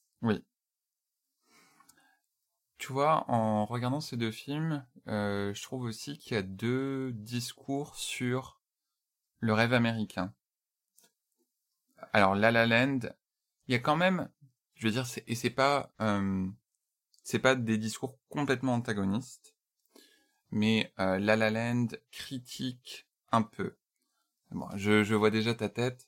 [2.78, 7.96] Tu vois, en regardant ces deux films, je trouve aussi qu'il y a deux discours
[7.96, 8.60] sur
[9.40, 10.34] le rêve américain.
[12.12, 13.00] Alors, La La Land,
[13.68, 14.30] il y a quand même,
[14.74, 15.94] je veux dire, et c'est pas,
[17.24, 19.56] c'est pas des discours complètement antagonistes,
[20.52, 23.76] mais euh, La La Land critique un peu.
[24.52, 26.08] Bon, je, je vois déjà ta tête.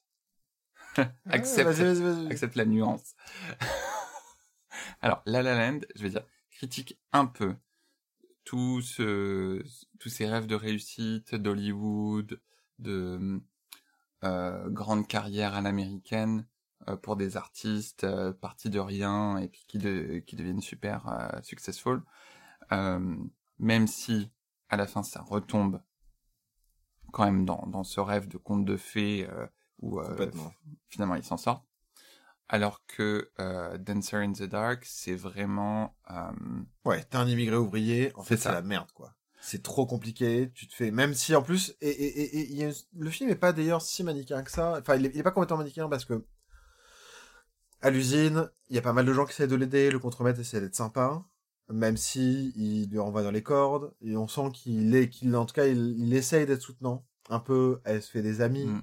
[1.30, 2.28] accepte, Ouais, vas-y, vas-y.
[2.32, 3.16] accepte la nuance.
[5.02, 7.56] Alors, La La Land, je vais dire, critique un peu
[8.46, 9.64] tout ce,
[10.00, 12.42] tous ces rêves de réussite d'Hollywood,
[12.80, 13.42] de
[14.24, 16.48] euh, grande carrière à l'américaine
[16.90, 21.08] euh, pour des artistes euh, partis de rien et puis qui, de, qui deviennent super
[21.10, 22.02] euh, successful.
[23.60, 24.32] Même si
[24.70, 25.82] à la fin ça retombe
[27.12, 29.46] quand même dans, dans ce rêve de conte de fées euh,
[29.80, 30.32] où euh,
[30.90, 31.66] finalement ils s'en sortent.
[32.50, 35.96] Alors que euh, Dancer in the Dark, c'est vraiment...
[36.12, 36.32] euh,
[36.86, 39.14] Ouais, t'es un immigré ouvrier, en fait, C'est la merde, quoi.
[39.42, 42.58] C'est trop compliqué, tu te fais, même si en plus, et, et, et, et il
[42.58, 45.20] y a- le film est pas d'ailleurs si manichéen que ça, enfin, il est, il
[45.20, 46.26] est pas complètement manichéen parce que,
[47.82, 50.40] à l'usine, il y a pas mal de gens qui essaient de l'aider, le contremaître
[50.40, 51.24] essaie d'être sympa,
[51.70, 55.46] même si il lui renvoie dans les cordes, et on sent qu'il est, qu'il, en
[55.46, 57.06] tout cas, il, il essaye d'être soutenant.
[57.30, 58.82] Un peu, elle se fait des amis, Mm.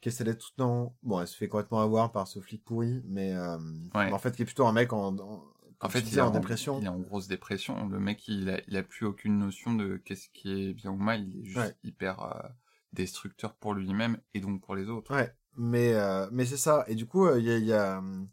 [0.00, 0.96] qui essaient d'être soutenant.
[1.02, 3.58] Bon, elle se fait complètement avoir par ce flic pourri, mais, euh,
[3.94, 4.10] Ouais.
[4.12, 5.44] en fait, qui est plutôt un mec en, en,
[5.80, 6.78] En fait, il est en en dépression.
[6.80, 7.88] Il est en grosse dépression.
[7.88, 10.96] Le mec, il a, il a plus aucune notion de qu'est-ce qui est bien ou
[10.96, 11.22] mal.
[11.28, 11.76] Il est juste Ouais.
[11.84, 12.48] hyper euh,
[12.92, 15.12] destructeur pour lui-même et donc pour les autres.
[15.14, 16.84] Ouais, mais euh, mais c'est ça.
[16.88, 18.24] Et du coup, il y a, y a euh,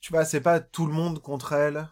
[0.00, 1.88] tu vois, c'est pas tout le monde contre elle.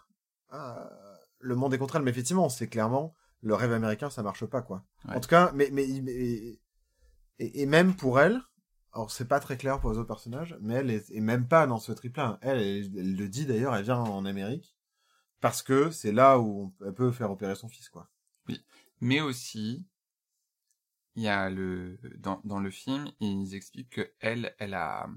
[0.53, 4.61] Le monde est contre elle, mais effectivement, c'est clairement le rêve américain, ça marche pas
[4.61, 4.85] quoi.
[5.09, 5.17] Ouais.
[5.17, 6.59] En tout cas, mais mais, mais-
[7.39, 8.41] et, et même pour elle.
[8.93, 11.67] Alors c'est pas très clair pour les autres personnages, mais elle est, est même pas
[11.69, 12.25] dans ce triplet.
[12.43, 14.77] Elle, elle, elle le dit d'ailleurs, elle vient en Amérique
[15.41, 18.11] parce que c'est là où on- elle peut faire opérer son fils quoi.
[19.01, 19.87] Mais aussi,
[21.15, 25.09] il y a le dans, dans le film, ils expliquent que elle, elle a,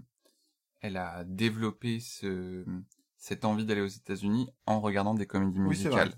[0.82, 2.64] elle a développé ce,
[3.24, 6.12] cette envie d'aller aux États-Unis en regardant des comédies Oui, musicales.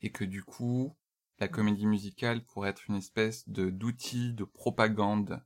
[0.00, 0.96] Et que du coup,
[1.38, 5.42] la comédie musicale pourrait être une espèce de d'outil de propagande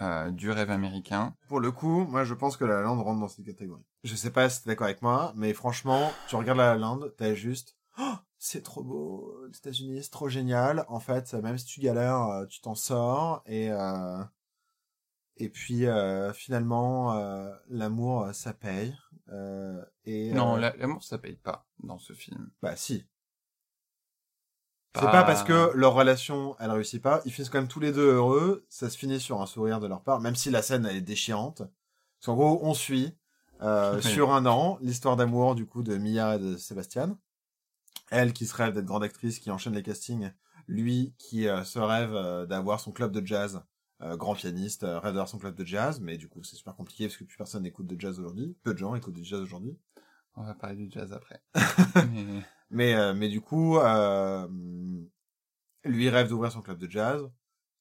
[0.00, 1.36] euh, du rêve américain.
[1.46, 3.84] Pour le coup, moi, je pense que La La Land rentre dans cette catégorie.
[4.02, 7.00] Je sais pas si t'es d'accord avec moi, mais franchement, tu regardes La La Land,
[7.18, 10.86] t'as juste, oh, c'est trop beau, les États-Unis, c'est trop génial.
[10.88, 14.24] En fait, même si tu galères, euh, tu t'en sors et euh,
[15.36, 18.96] et puis euh, finalement, euh, l'amour, euh, ça paye.
[19.30, 22.50] Euh, et Non, la- l'amour ça paye pas dans ce film.
[22.62, 23.06] bah si.
[24.94, 27.22] C'est pas parce que leur relation, elle réussit pas.
[27.24, 28.66] Ils finissent quand même tous les deux heureux.
[28.68, 31.00] Ça se finit sur un sourire de leur part, même si la scène elle est
[31.00, 31.58] déchirante.
[31.62, 33.16] Parce qu'en gros, on suit
[33.62, 34.02] euh, Oui.
[34.02, 37.18] sur un an l'histoire d'amour du coup de Mia et de Sébastien.
[38.10, 40.30] Elle qui se rêve d'être grande actrice, qui enchaîne les castings.
[40.68, 43.62] Lui qui euh, se rêve euh, d'avoir son club de jazz,
[44.02, 46.00] euh, grand pianiste, euh, rêve d'avoir son club de jazz.
[46.00, 48.56] Mais du coup, c'est super compliqué parce que plus personne écoute de jazz aujourd'hui.
[48.62, 49.78] Peu de gens écoutent du jazz aujourd'hui.
[50.34, 51.42] On va parler du jazz après.
[52.12, 52.42] Mais...
[52.72, 54.48] Mais, euh, mais du coup, euh,
[55.84, 57.22] lui rêve d'ouvrir son club de jazz.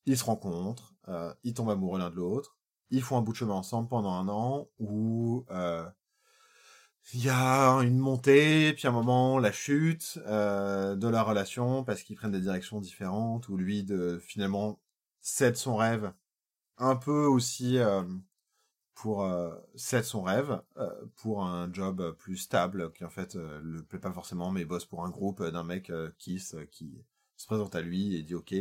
[0.06, 2.58] Ils se rencontrent, euh, ils tombent amoureux l'un de l'autre.
[2.90, 5.86] Ils font un bout de chemin ensemble pendant un an où euh,
[7.14, 12.04] il y a une montée, puis un moment la chute euh, de la relation parce
[12.04, 13.48] qu'ils prennent des directions différentes.
[13.48, 14.82] Où lui de finalement
[15.22, 16.14] cède son rêve
[16.78, 18.04] un peu aussi euh,
[18.96, 23.60] pour euh, cède son rêve euh, pour un job plus stable qui en fait euh,
[23.64, 27.04] le plaît pas forcément mais bosse pour un groupe d'un mec euh, Kiss qui
[27.38, 28.54] se présente à lui et dit ok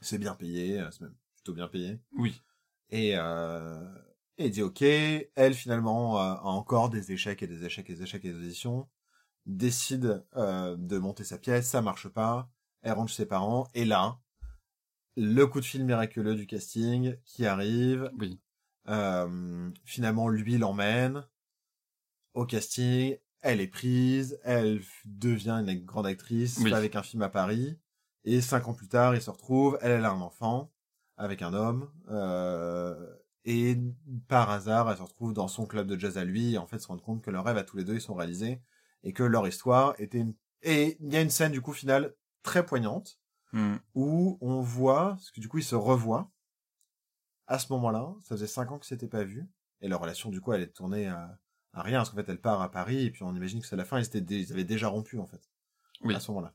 [0.00, 2.40] c'est bien payé c'est même plutôt bien payé Oui.
[2.90, 3.94] et euh,
[4.38, 8.02] et dit ok elle finalement euh, a encore des échecs et des échecs et des
[8.02, 8.88] échecs et des auditions
[9.46, 12.50] décide euh, de monter sa pièce ça marche pas
[12.82, 14.18] elle rentre chez ses parents et là
[15.16, 18.38] le coup de fil miraculeux du casting qui arrive Oui.
[18.88, 21.26] euh, finalement, lui l'emmène
[22.34, 23.16] au casting.
[23.42, 26.72] Elle est prise, elle devient une grande actrice Oui.
[26.72, 27.78] avec un film à Paris.
[28.24, 29.78] Et cinq ans plus tard, ils se retrouvent.
[29.82, 30.72] Elle, elle a un enfant
[31.16, 31.90] avec un homme.
[32.10, 33.14] euh,
[33.48, 33.78] et
[34.26, 36.54] par hasard, elle se retrouve dans son club de jazz à lui.
[36.54, 38.14] Et en fait, se rendre compte que leurs rêves à tous les deux, ils sont
[38.14, 38.60] réalisés.
[39.04, 40.34] Et que leur histoire était une...
[40.62, 43.20] Et il y a une scène, du coup, finale très poignante
[43.56, 43.76] Hmm.
[43.94, 46.30] où on voit, parce que du coup, ils se revoient.
[47.46, 49.46] À ce moment-là, ça faisait cinq ans que c'était pas vu.
[49.80, 51.38] Et leur relation, du coup, elle est tournée à,
[51.72, 53.76] à rien, parce qu'en fait, elle part à Paris, et puis on imagine que c'est
[53.76, 55.40] la fin, ils, étaient dé- ils avaient déjà rompu, en fait.
[56.02, 56.14] Oui.
[56.14, 56.52] À ce moment-là.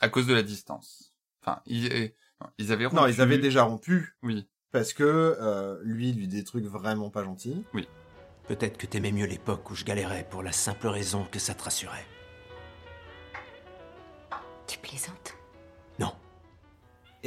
[0.00, 1.14] À cause de la distance.
[1.40, 4.46] Enfin, ils, non, ils avaient Non, rompu- ils avaient déjà rompu, Oui.
[4.72, 7.64] parce que euh, lui, il lui dit des trucs vraiment pas gentils.
[8.46, 11.62] Peut-être que t'aimais mieux l'époque où je galérais pour la simple raison que ça te
[11.62, 12.06] rassurait.
[14.66, 15.37] Tu plaisantes Non.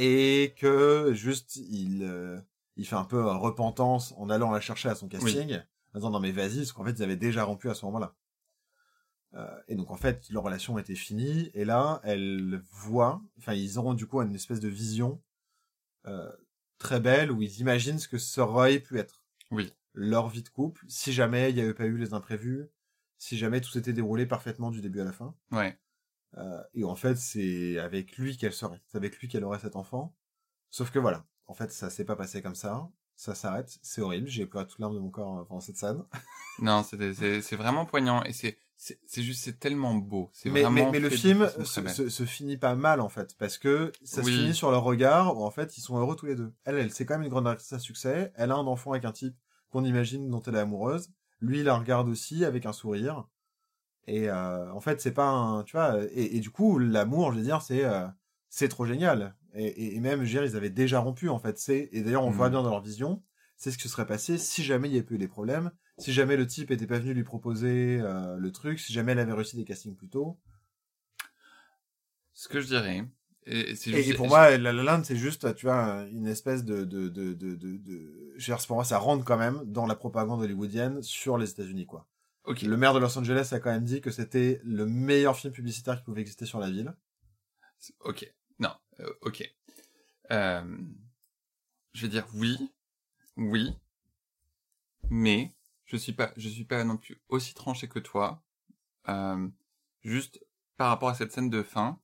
[0.02, 2.40] Et que, juste, il, euh,
[2.76, 5.60] il fait un peu euh, repentance en allant la chercher à son casting.
[5.94, 8.16] En disant, non mais vas-y, parce qu'en fait, ils avaient déjà rompu à ce moment-là.
[9.34, 11.50] Euh, et donc, en fait, leur relation était finie.
[11.54, 15.22] Et là, elle voit, enfin, ils auront du coup une espèce de vision
[16.06, 16.30] euh,
[16.78, 19.22] très belle où ils imaginent ce que ça aurait pu être.
[19.50, 19.72] Oui.
[19.94, 22.66] Leur vie de couple, si jamais il n'y avait pas eu les imprévus,
[23.18, 25.34] si jamais tout s'était déroulé parfaitement du début à la fin.
[25.50, 25.78] Ouais.
[26.38, 28.80] Euh, et en fait, c'est avec lui qu'elle serait.
[28.86, 30.14] C'est avec lui qu'elle aurait cet enfant.
[30.70, 31.24] Sauf que voilà.
[31.46, 32.88] En fait, ça s'est pas passé comme ça.
[33.16, 33.78] Ça s'arrête.
[33.82, 34.28] C'est horrible.
[34.28, 36.02] J'ai pleuré toute larme de mon corps euh, pendant cette scène.
[36.58, 40.28] Non, c'est vraiment poignant et c'est c'est juste c'est tellement beau.
[40.32, 40.86] C'est Mais, vraiment.
[40.86, 43.36] mais, mais le film se, se, se finit pas mal, en fait.
[43.38, 44.32] Parce que ça Oui.
[44.34, 46.52] se finit sur leur regard où, en fait, ils sont heureux tous les deux.
[46.64, 48.32] Elle, elle, c'est quand même une grande actrice à succès.
[48.34, 49.36] Elle a un enfant avec un type
[49.70, 51.10] qu'on imagine dont elle est amoureuse.
[51.40, 53.28] Lui, il la regarde aussi avec un sourire.
[54.06, 57.38] Et euh, en fait, c'est pas un, tu vois, et, et du coup, l'amour, je
[57.38, 58.06] veux dire, c'est euh,
[58.48, 59.36] c'est trop génial.
[59.54, 61.58] Et, et, et même, je veux dire, ils avaient déjà rompu, en fait.
[61.58, 62.36] C'est et d'ailleurs, on le Mhm.
[62.36, 63.22] voit bien dans leur vision.
[63.56, 66.12] C'est ce qui se serait passé si jamais il y avait eu des problèmes, si
[66.12, 69.32] jamais le type était pas venu lui proposer euh, le truc, si jamais elle avait
[69.34, 70.38] réussi des castings plus tôt.
[72.34, 73.04] Ce que je dirais.
[73.46, 76.84] Et, juste- et pour moi, La La Land, c'est juste, tu vois, une espèce de,
[76.84, 78.32] de, de, de, de, de...
[78.36, 81.50] je veux dire, pour moi, ça rentre quand même dans la propagande hollywoodienne sur les
[81.50, 82.06] États-Unis, quoi.
[82.44, 82.62] Ok.
[82.62, 85.98] Le maire de Los Angeles a quand même dit que c'était le meilleur film publicitaire
[85.98, 86.94] qui pouvait exister sur la ville.
[88.00, 88.32] Ok.
[88.58, 88.74] Non.
[89.00, 89.42] euh, ok.
[90.30, 90.78] Euh,
[91.92, 92.56] je vais dire oui,
[93.36, 93.76] oui,
[95.10, 95.52] mais
[95.84, 98.42] je suis pas, je suis pas non plus aussi tranché que toi.
[99.08, 99.48] Euh,
[100.02, 100.44] juste
[100.76, 102.00] par rapport à cette scène de fin,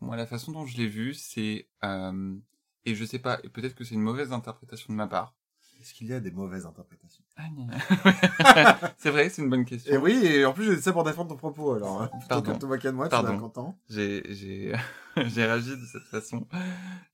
[0.00, 2.36] moi la façon dont je l'ai vue, c'est euh,
[2.84, 5.34] et je sais pas, et peut-être que c'est une mauvaise interprétation de ma part.
[5.80, 7.23] Est-ce qu'il y a des mauvaises interprétations?
[8.98, 9.92] c'est vrai, c'est une bonne question.
[9.92, 12.02] Et oui, et en plus, j'ai dit ça pour défendre ton propos, alors.
[12.02, 12.06] hein.
[12.08, 12.50] Plutôt Pardon.
[12.50, 13.34] que de te moquer de moi, tu Pardon.
[13.36, 13.78] es content.
[13.88, 14.72] j'ai j'ai
[15.26, 16.46] j'ai réagi de cette façon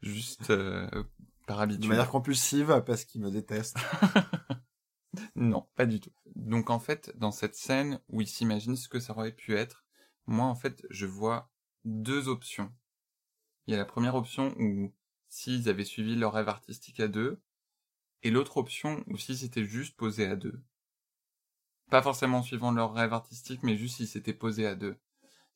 [0.02, 0.88] juste euh,
[1.46, 1.86] par De habitude.
[1.88, 3.76] manière compulsive parce qu'il me déteste.
[5.34, 6.12] Non, pas du tout.
[6.36, 9.84] Donc en fait, dans cette scène où il s'imagine ce que ça aurait pu être,
[10.26, 11.50] moi en fait, je vois
[11.84, 12.70] deux options.
[13.66, 14.94] Il y a la première option où
[15.28, 17.40] s'ils avaient suivi leur rêve artistique à deux,
[18.22, 20.60] et l'autre option où si c'était juste posé à deux.
[21.90, 24.96] Pas forcément en suivant leur rêve artistique, mais juste s'ils s'étaient posés à deux.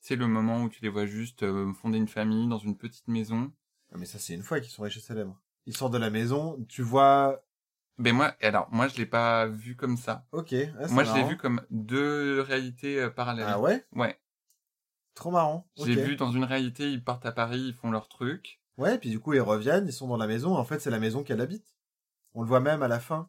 [0.00, 3.09] C'est le moment où tu les vois juste euh, fonder une famille dans une petite
[3.09, 3.53] maison.
[3.92, 5.40] Mais ça, c'est une fois qu'ils sont riches et célèbres.
[5.66, 7.42] Ils sortent de la maison, tu vois...
[7.96, 10.27] Mais moi, alors, moi je l'ai pas vu comme ça.
[10.33, 10.53] Ok.
[10.53, 13.46] ah, moi je l'ai vu comme deux réalités euh, parallèles.
[13.48, 13.87] Ah ouais?
[13.92, 14.18] Ouais.
[15.14, 15.68] Trop marrant.
[15.77, 18.61] J'ai vu dans une réalité, ils partent à Paris, ils font leur truc.
[18.77, 20.57] Ouais, puis du coup, ils reviennent, ils sont dans la maison.
[20.57, 21.73] En fait, c'est la maison qu'elle habite.
[22.35, 23.29] On le voit même à la fin.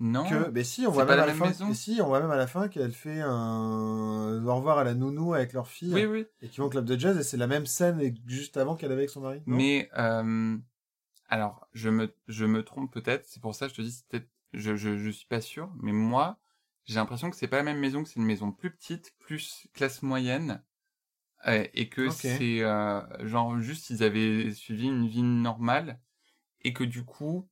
[0.00, 0.28] Non.
[0.28, 1.46] Que, mais si, on voit même la à la fin.
[1.48, 4.84] maison mais si, on voit même à la fin qu'elle fait un au revoir à
[4.84, 6.26] la nounou avec leur fille Oui, oui.
[6.40, 8.92] et qu'ils vont au club de jazz et c'est la même scène juste avant qu'elle
[8.92, 9.42] avait avec son mari.
[9.46, 10.56] Mais euh,
[11.28, 13.26] alors, je me je me trompe peut-être.
[13.26, 15.70] C'est pour ça que je te dis, c'est peut-être, je, je je suis pas sûr.
[15.82, 16.38] Mais moi,
[16.84, 19.66] j'ai l'impression que c'est pas la même maison, que c'est une maison plus petite, plus
[19.74, 20.62] classe moyenne,
[21.48, 26.00] euh, et que c'est euh, genre juste ils avaient suivi une vie normale,
[26.62, 27.48] et que du coup,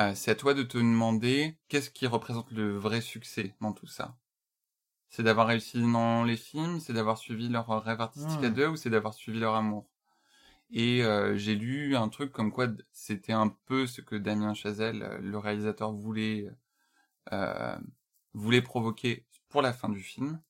[0.00, 3.86] euh, c'est à toi de te demander qu'est-ce qui représente le vrai succès dans tout
[3.86, 4.16] ça?
[5.10, 8.52] C'est d'avoir réussi dans les films, c'est d'avoir suivi leur rêve artistique à Hmm.
[8.52, 9.88] deux, ou c'est d'avoir suivi leur amour?
[10.72, 15.02] Et euh, j'ai lu un truc comme quoi c'était un peu ce que Damien Chazelle,
[15.02, 16.50] euh, le réalisateur, voulait
[17.32, 17.78] euh,
[18.34, 20.40] voulait provoquer pour la fin du film.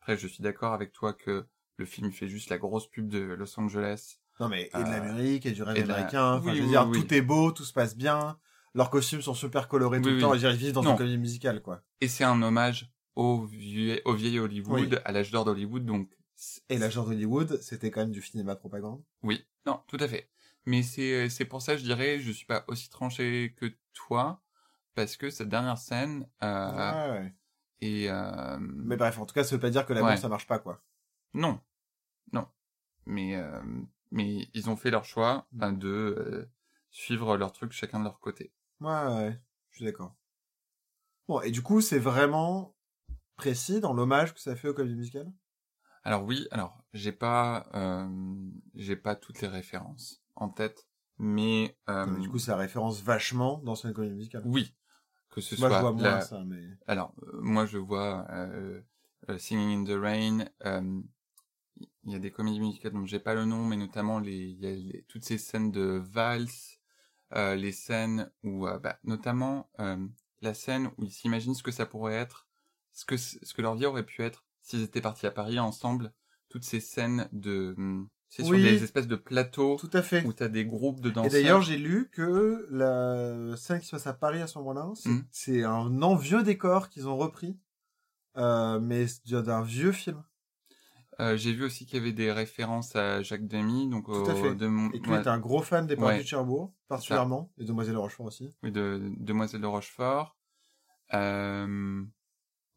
[0.00, 1.46] Après, je suis d'accord avec toi que
[1.78, 4.18] le film fait juste la grosse pub de Los Angeles.
[4.38, 6.34] Non, mais et de Euh, l'Amérique et du rêve et de la- américain.
[6.36, 7.00] Enfin, Oui, je veux oui, dire, oui.
[7.02, 8.38] tout est beau, tout se passe bien.
[8.74, 10.34] Leurs costumes sont super colorés tout Oui, le temps.
[10.34, 10.92] Et ils vivent dans Non.
[10.92, 11.82] une comédie musicale, quoi.
[12.00, 14.98] Et c'est un hommage au vieux, au vieil Hollywood, Oui.
[15.04, 16.10] à l'âge d'or d'Hollywood, donc
[16.68, 19.02] Et la genre d'Hollywood, c'était quand même du cinéma de propagande.
[19.22, 20.28] Oui, non, tout à fait.
[20.66, 24.42] Mais c'est c'est pour ça je dirais je suis pas aussi tranché que toi
[24.94, 27.34] parce que cette dernière scène euh, ouais, ouais.
[27.82, 30.16] et euh, Mais bref, en tout cas, ça veut pas dire que l'amour, Ouais.
[30.16, 30.82] ça marche pas, quoi.
[31.34, 31.60] non
[32.32, 32.48] non
[33.06, 33.60] mais euh,
[34.10, 36.50] mais ils ont fait leur choix ben, de euh,
[36.90, 38.50] suivre leur truc chacun de leur côté.
[38.80, 40.14] Ouais, ouais, je suis d'accord.
[41.28, 42.74] Bon, et du coup, c'est vraiment
[43.36, 45.32] précis dans l'hommage que ça fait aux comédies musicales
[46.02, 48.08] Alors oui, alors j'ai pas euh,
[48.74, 50.86] j'ai pas toutes les références en tête,
[51.18, 54.42] mais, euh, Mais Du coup, c'est la référence vachement dans une comédie musicale.
[54.44, 54.74] oui
[55.30, 56.62] que ce Moi, je soit vois moins la- ça, mais...
[56.86, 58.80] Alors, euh, moi, je vois euh,
[59.30, 60.44] euh, Singing in the Rain.
[60.66, 61.00] euh,
[62.04, 64.60] Il y a des comédies musicales dont j'ai pas le nom, mais notamment les, il
[64.60, 66.73] y a les- toutes ces scènes de valse,
[67.34, 69.96] euh, les scènes où, euh, bah, notamment euh,
[70.40, 72.46] la scène où ils s'imaginent ce que ça pourrait être,
[72.92, 76.12] ce que ce que leur vie aurait pu être s'ils étaient partis à Paris ensemble.
[76.48, 80.24] Toutes ces scènes de, hum, c'est sur des espèces de plateaux Tout à fait.
[80.24, 81.32] où t'as des groupes de Et danseurs.
[81.32, 85.10] d'ailleurs, j'ai lu que la scène qui se passe à Paris à ce moment-là, c'est
[85.30, 87.58] c'est un non vieux décor qu'ils ont repris,
[88.36, 90.22] euh, mais c'est d'un vieux film.
[91.20, 94.34] Euh, j'ai vu aussi qu'il y avait des références à Jacques Demy, donc Tout à
[94.34, 94.54] fait.
[94.54, 95.20] de mon- Et que lui ouais.
[95.20, 96.18] était un gros fan des Ouais.
[96.18, 98.50] de Cherbourg, particulièrement, et Demoiselle de Rochefort aussi.
[98.64, 100.36] Oui, de, de Demoiselle de Rochefort.
[101.12, 102.02] Euh,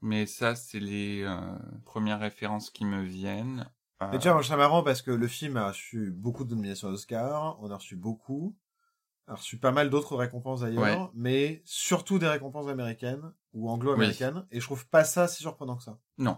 [0.02, 1.40] mais ça, c'est les euh,
[1.86, 3.70] premières références qui me viennent.
[4.04, 6.90] Euh, Mais tu trouve ça marrant parce que le film a reçu beaucoup de nominations
[6.90, 8.56] Oscar, on a reçu beaucoup,
[9.26, 11.10] a reçu pas mal d'autres récompenses d'ailleurs, Ouais.
[11.16, 15.84] mais surtout des récompenses américaines ou anglo-américaines, et je trouve pas ça si surprenant que
[15.84, 15.98] ça.
[16.20, 16.38] non.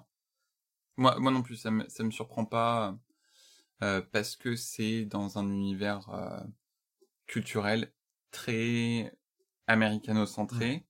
[1.00, 2.98] Moi, moi non plus, ça me, ça me surprend pas
[3.84, 6.40] euh, parce que c'est dans un univers euh,
[7.28, 7.94] culturel
[8.32, 9.14] très
[9.68, 10.86] américano-centré.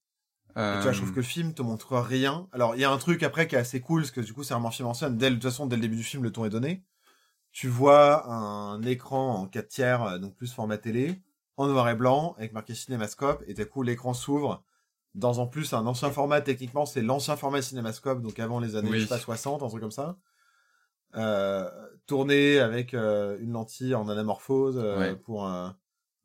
[0.79, 2.47] Tu vois, je trouve Euh, que le film te montre rien.
[2.51, 4.43] Alors, il y a un truc après qui est assez cool, parce que du coup,
[4.43, 5.17] c'est vraiment un film en scène.
[5.17, 6.83] Dès, le- de toute façon, dès le début du film, le ton est donné.
[7.51, 11.21] Tu vois un écran en 4 tiers, euh, donc plus format télé,
[11.57, 14.63] en noir et blanc, avec marqué cinémascope, et d'un coup, l'écran s'ouvre.
[15.15, 18.89] Dans en plus un ancien format, techniquement, c'est l'ancien format cinémascope, donc avant les années,
[18.91, 18.99] Oui.
[18.99, 20.17] je sais pas, 60, un truc comme ça.
[21.15, 21.69] Euh,
[22.05, 25.15] tourné avec euh, une lentille en anamorphose, euh, Ouais.
[25.15, 25.49] pour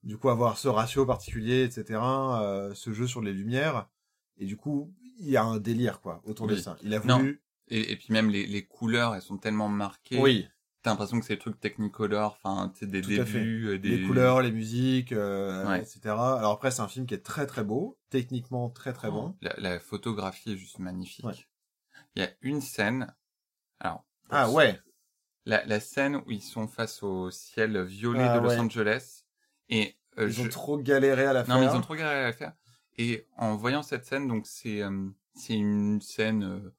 [0.03, 1.99] du coup avoir ce ratio particulier, etc.
[2.03, 3.89] euh, ce jeu sur les lumières.
[4.37, 6.76] Et du coup, il y a un délire, quoi, autour de ça.
[6.82, 7.18] Il a Non.
[7.18, 7.43] voulu...
[7.68, 10.18] et, et puis même les, les couleurs, elles sont tellement marquées.
[10.20, 10.47] Oui,
[10.85, 13.89] T'as l'impression que c'est des trucs Technicolor, enfin, tu des Tout débuts, euh, des...
[13.97, 15.80] les couleurs, les musiques, euh, Ouais.
[15.80, 16.01] etc.
[16.05, 19.35] Alors après, c'est un film qui est très très beau, techniquement très très bon.
[19.41, 21.24] La, la photographie est juste magnifique.
[21.24, 21.35] Ouais.
[22.14, 23.12] Il y a une scène.
[23.80, 24.05] Alors.
[24.30, 24.78] Ah ce- ouais,
[25.47, 28.59] La, la scène où ils sont face au ciel violet Ah de Los ouais.
[28.59, 29.24] Angeles.
[29.70, 31.72] Et euh, ils ont je- trop galéré à la Non, mais faire.
[31.74, 32.53] ils ont trop galéré à la faire.
[32.99, 36.74] Et en voyant cette scène, donc c'est euh, c'est une scène euh,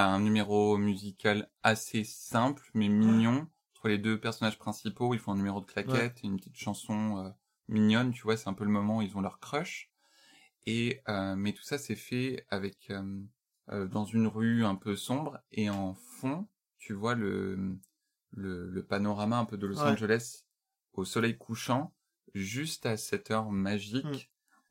[0.00, 5.14] un numéro musical assez simple mais mignon entre les deux personnages principaux.
[5.14, 7.30] Ils font un numéro de claquette et une petite chanson euh,
[7.68, 9.90] mignonne, tu vois, c'est un peu le moment où ils ont leur crush.
[10.66, 13.22] Et euh, mais tout ça c'est fait avec euh,
[13.70, 17.78] euh, dans une rue un peu sombre et en fond, tu vois le
[18.32, 19.86] le, le panorama un peu de Los Ouais.
[19.86, 20.44] Angeles
[20.94, 21.94] au soleil couchant,
[22.34, 24.18] juste à cette heure magique Mm.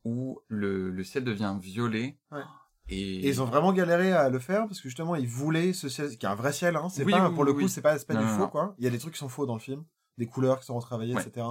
[0.04, 2.20] où le, le ciel devient violet.
[2.32, 2.44] Ouais.
[2.90, 5.88] Et, Et ils ont vraiment galéré à le faire parce que justement ils voulaient ce
[5.88, 6.90] ciel qui est un vrai ciel hein.
[6.90, 8.42] c'est Oui, pas oui, pour le coup c'est pas c'est pas Non, du non, faux
[8.42, 8.50] non.
[8.50, 9.86] quoi il y a des trucs qui sont faux dans le film
[10.18, 11.22] des couleurs qui sont retravaillées Ouais.
[11.26, 11.46] etc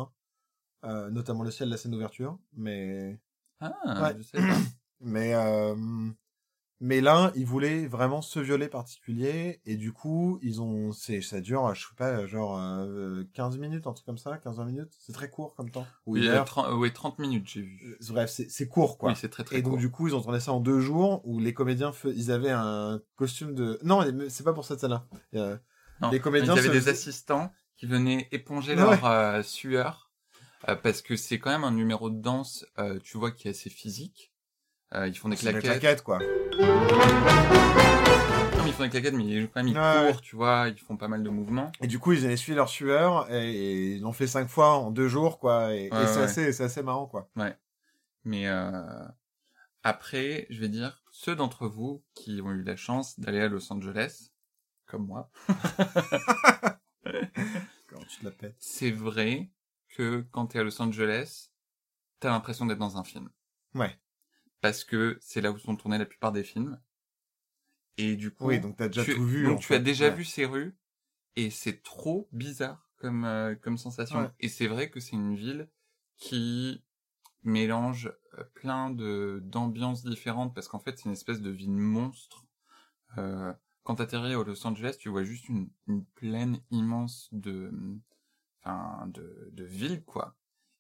[0.85, 3.20] euh, notamment le ciel de la scène d'ouverture mais
[3.61, 3.72] Ah,
[4.03, 4.14] Ouais.
[4.18, 4.39] je sais
[5.01, 5.74] mais euh,
[6.81, 11.41] mais là ils voulaient vraiment ce violet particulier et du coup ils ont c'est ça
[11.41, 14.93] dure je sais pas genre euh, 15 minutes un truc comme ça 15 20 minutes
[14.99, 16.45] c'est très court comme temps ou Oui, euh, heure.
[16.45, 17.97] 30, ouais, 30 minutes, j'ai vu.
[18.01, 20.20] Euh, bref c'est court quoi Oui, c'est très très Et donc du coup, ils ont
[20.20, 23.78] tourné ça en deux jours où les comédiens, ils avaient un costume de.
[23.83, 25.07] Non, c'est pas pour cette scène-là.
[25.35, 25.57] Euh,
[26.11, 30.11] les comédiens Ils avaient des assistants qui venaient éponger leur euh, sueur
[30.83, 32.66] parce que c'est quand même un numéro de danse,
[33.03, 34.30] tu vois, qui est assez physique.
[34.95, 36.03] Euh, ils font des c'est des claquettes.
[36.03, 36.18] claquettes, quoi.
[36.18, 36.26] Non,
[38.64, 40.16] mais ils font des claquettes, mais ils, quand même ils Ouais, courent, ouais.
[40.22, 41.70] tu vois, ils font pas mal de mouvements.
[41.80, 44.74] Et du coup, ils ont essuyé leur sueur et, et ils l'ont fait cinq fois
[44.74, 45.72] en deux jours, quoi.
[45.74, 46.22] Et, et Ouais, c'est ouais.
[46.24, 47.30] assez, c'est assez marrant, quoi.
[48.24, 48.82] Mais euh,
[49.84, 53.72] après, je vais dire, ceux d'entre vous qui ont eu la chance d'aller à Los
[53.72, 54.30] Angeles,
[54.86, 55.30] comme moi,
[57.88, 58.57] Quand tu te la pètes.
[58.59, 59.51] c'est vrai
[59.97, 61.51] que quand t'es à Los Angeles,
[62.20, 63.28] t'as l'impression d'être dans un film.
[63.74, 63.97] Ouais.
[64.61, 66.80] Parce que c'est là où sont tournés la plupart des films.
[67.96, 69.44] Et du coup, Oui, donc t'as déjà tu, tout vu.
[69.44, 69.76] donc tu fait.
[69.76, 70.14] as déjà Ouais.
[70.14, 70.76] vu ces rues
[71.36, 74.20] et c'est trop bizarre comme euh, comme sensation.
[74.20, 74.30] Ouais.
[74.40, 75.68] Et c'est vrai que c'est une ville
[76.16, 76.82] qui
[77.42, 82.46] mélange euh, plein de d'ambiances différentes parce qu'en fait c'est une espèce de ville monstre.
[83.18, 83.52] Euh,
[83.82, 87.72] quand t'atterris au Los Angeles, tu vois juste une, une plaine immense de
[88.62, 90.36] enfin de de ville quoi.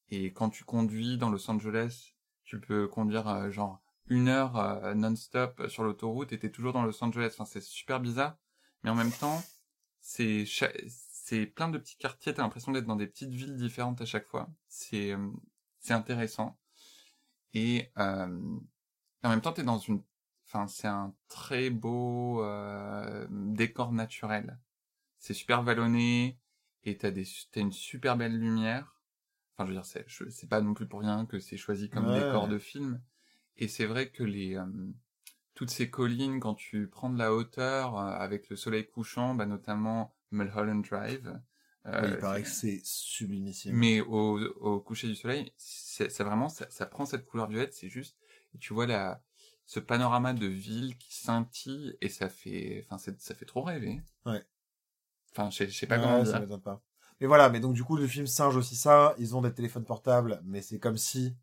[0.08, 2.14] Et quand tu conduis dans Los Angeles,
[2.50, 6.82] tu peux conduire euh, genre une heure euh, non-stop sur l'autoroute et t'es toujours dans
[6.82, 7.30] Los Angeles.
[7.32, 8.36] Enfin, c'est super bizarre.
[8.82, 9.40] Mais en même temps,
[10.00, 12.34] c'est c'est plein de petits quartiers.
[12.34, 14.48] T'as l'impression d'être dans des petites villes différentes à chaque fois.
[14.66, 15.30] C'est euh,
[15.78, 16.58] c'est intéressant.
[17.54, 18.58] Et euh,
[19.22, 20.02] en même temps, t'es dans une.
[20.46, 24.58] Enfin, c'est un très beau euh, décor naturel.
[25.18, 26.40] C'est super vallonné
[26.82, 28.99] et t'as des t'as une super belle lumière.
[29.60, 32.12] Enfin, je veux dire, c'est pas non plus pour rien que c'est choisi comme Ouais.
[32.12, 33.02] décor de film.
[33.58, 34.66] Et c'est vrai que les euh,
[35.54, 39.46] toutes ces collines, quand tu prends de la hauteur euh, avec le soleil couchant, bah,
[39.46, 41.40] notamment Mulholland Drive.
[41.86, 43.74] euh, Oui, il paraît que c'est sublimissime.
[43.74, 47.74] mais au, au coucher du soleil, c'est c'est vraiment ça, ça prend cette couleur violette,
[47.74, 48.16] c'est juste
[48.54, 49.22] et tu vois la
[49.66, 54.02] ce panorama de ville qui scintille et ça fait enfin ça fait trop rêver.
[54.24, 54.42] Ouais.
[55.32, 56.40] Enfin, je sais- je sais pas Ouais, comment ça dire.
[56.40, 56.82] m'étonne pas.
[57.20, 59.14] Mais voilà, mais donc du coup, le film singe aussi ça.
[59.18, 61.36] Ils ont des téléphones portables, mais c'est comme si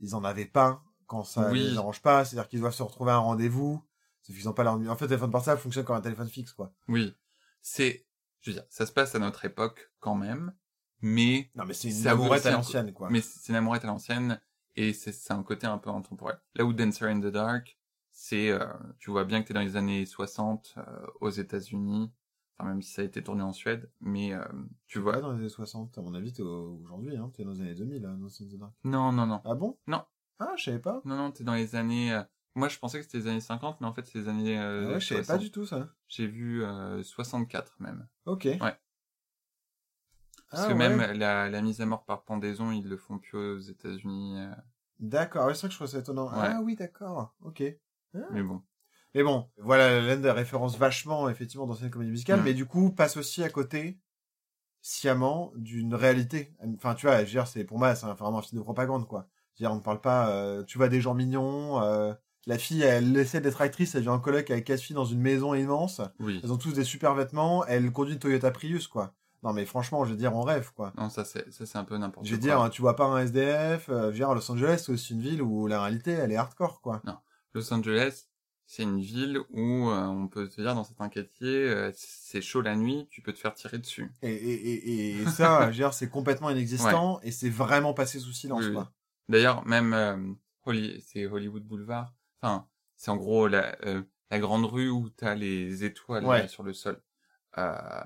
[0.00, 1.70] ils en avaient pas quand ça Oui.
[1.70, 2.24] les arrange pas.
[2.24, 3.82] C'est-à-dire qu'ils doivent se retrouver à un rendez-vous.
[4.22, 4.74] Sauf qu'ils ont pas leur...
[4.74, 6.72] En fait, le téléphone portable fonctionne comme un téléphone fixe, quoi.
[6.88, 7.14] Oui.
[7.62, 8.06] C'est
[8.40, 10.52] je veux dire, ça se passe à notre époque quand même,
[11.00, 13.08] mais Non, mais c'est une amourette à l'ancienne, quoi.
[13.10, 14.40] mais c'est une amourette à l'ancienne
[14.76, 16.38] et c'est c'est un côté un peu intemporel.
[16.54, 17.76] Là où Dancer in the Dark,
[18.12, 18.64] c'est euh,
[19.00, 20.82] tu vois bien que t'es dans les années 60 euh,
[21.20, 22.12] aux États-Unis,
[22.58, 24.44] enfin même si ça a été tourné en Suède, mais euh,
[24.86, 25.20] tu vois.
[25.20, 25.96] dans les années 60.
[25.98, 27.30] À mon avis, t'es au- aujourd'hui, hein.
[27.34, 28.70] T'es dans les années 2000, là, dans Sons of.
[28.84, 29.40] Non non non.
[29.44, 29.78] Ah bon?
[29.86, 30.02] Non.
[30.38, 31.00] Ah, je savais pas.
[31.04, 32.22] Non non, t'es dans les années euh,
[32.54, 34.62] moi je pensais que c'était les années 50 mais en fait c'est les années Ah
[34.64, 35.40] euh, ouais, je savais pas 60.
[35.40, 35.88] du tout, ça.
[36.08, 38.06] J'ai vu euh, 64 même.
[38.26, 38.44] Ok.
[38.44, 38.58] Ouais.
[40.50, 40.88] Parce Ah que ouais.
[40.96, 44.38] même la, la mise à mort par pendaison, ils le font plus aux États-Unis.
[44.38, 44.50] euh,
[45.00, 46.26] D'accord, c'est vrai que je trouve ça étonnant.
[46.28, 46.34] Ouais.
[46.38, 47.34] Ah oui, d'accord.
[47.42, 47.62] Ok.
[48.14, 48.18] Ah.
[48.30, 48.62] mais bon.
[49.16, 52.44] Mais bon, voilà, l'un des références vachement, effectivement, d'anciennes comédies musicales, Mm.
[52.44, 53.98] mais du coup, passe aussi à côté,
[54.82, 56.52] sciemment, d'une réalité.
[56.76, 59.06] Enfin, tu vois, je veux dire, c'est, pour moi, c'est vraiment un film de propagande,
[59.08, 59.26] quoi.
[59.54, 62.12] Je veux dire, on ne parle pas, euh, tu vois des gens mignons, euh,
[62.46, 65.20] la fille, elle essaie d'être actrice, elle vit en coloc avec quatre filles dans une
[65.20, 66.40] maison immense, Oui.
[66.44, 69.14] elles ont tous des super vêtements, elle conduit une Toyota Prius, quoi.
[69.42, 70.92] Non, mais franchement, je veux dire, on rêve, quoi.
[70.98, 72.36] Non, ça c'est ça c'est un peu n'importe Je quoi.
[72.36, 75.14] veux dire, tu vois pas un SDF, euh, je veux dire, Los Angeles, c'est aussi
[75.14, 77.02] une ville où la réalité, elle est hardcore, quoi.
[77.54, 78.26] Los Angeles,
[78.66, 82.60] c'est une ville où euh, on peut te dire dans certains quartiers, euh, c'est chaud
[82.60, 84.10] la nuit, tu peux te faire tirer dessus.
[84.22, 88.76] Et, et, et, et ça, c'est complètement inexistant et c'est vraiment passé sous silence, Oui.
[89.28, 90.16] D'ailleurs, même euh,
[90.64, 92.14] Holly- c'est Hollywood Boulevard.
[92.40, 96.42] Enfin, c'est en gros la, euh, la grande rue où t'as les étoiles Ouais.
[96.42, 97.00] là, sur le sol.
[97.58, 98.02] Euh,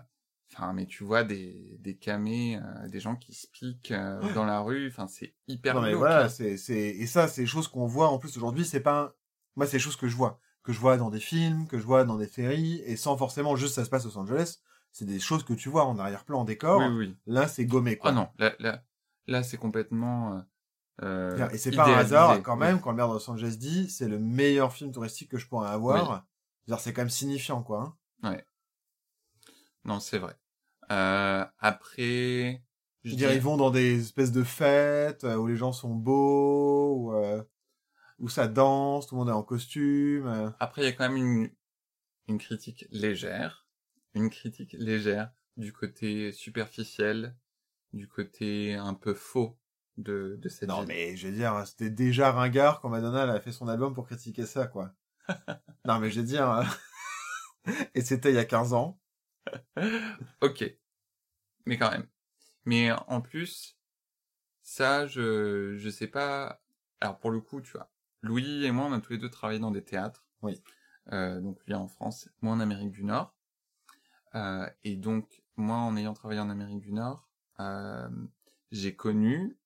[0.52, 4.44] Enfin, mais tu vois des des camés, euh, des gens qui se piquent euh, dans
[4.44, 4.88] la rue.
[4.88, 8.08] Enfin, c'est hyper Non, mais voilà, c'est, c'est, et ça, c'est des choses qu'on voit
[8.08, 9.12] en plus aujourd'hui, c'est pas, un-
[9.54, 10.40] moi, c'est des choses que je vois,
[10.70, 13.56] que je vois dans des films, que je vois dans des séries, et sans forcément
[13.56, 14.60] juste ça se passe à Los Angeles,
[14.92, 16.80] c'est des choses que tu vois en arrière-plan, en décor.
[16.80, 17.16] Oui, oui.
[17.26, 18.10] Là, c'est gommé, quoi.
[18.10, 18.82] Ah non, là, là,
[19.26, 20.34] là c'est complètement.
[20.34, 20.40] euh,
[21.02, 22.60] euh, Et c'est pas un hasard, quand Oui.
[22.60, 25.48] même, quand le maire de Los Angeles dit, c'est le meilleur film touristique que je
[25.48, 26.24] pourrais avoir.
[26.78, 27.96] C'est quand même signifiant, quoi.
[28.22, 28.36] hein.
[29.84, 30.36] Non, c'est vrai.
[30.92, 32.62] Euh, après,
[33.04, 37.12] Je dire, ils vont dans des espèces de fêtes euh, où les gens sont beaux,
[37.14, 37.42] euh,
[38.20, 40.26] où ça danse, tout le monde est en costume.
[40.26, 40.50] euh.
[40.60, 41.50] Après, il y a quand même une,
[42.28, 43.66] une critique légère,
[44.14, 47.36] une critique légère du côté superficiel,
[47.92, 49.58] du côté un peu faux
[49.96, 50.88] de, de cette Non, ville.
[50.88, 54.06] mais je veux dire, c'était déjà ringard quand Madonna elle a fait son album pour
[54.06, 54.92] critiquer ça, quoi.
[55.86, 56.50] non, mais je veux dire...
[56.50, 56.64] euh,
[57.94, 58.98] Et c'était il y a 15 ans.
[60.40, 60.64] Ok.
[61.66, 62.06] Mais quand même.
[62.64, 63.78] Mais en plus,
[64.62, 66.62] ça, je, je sais pas.
[67.00, 67.90] Alors pour le coup, tu vois,
[68.22, 70.26] Louis et moi, on a tous les deux travaillé dans des théâtres.
[70.42, 70.62] Oui.
[71.12, 73.34] Euh, donc lui en France, moi en Amérique du Nord.
[74.34, 78.08] Euh, et donc moi, en ayant travaillé en Amérique du Nord, euh,
[78.70, 79.58] j'ai connu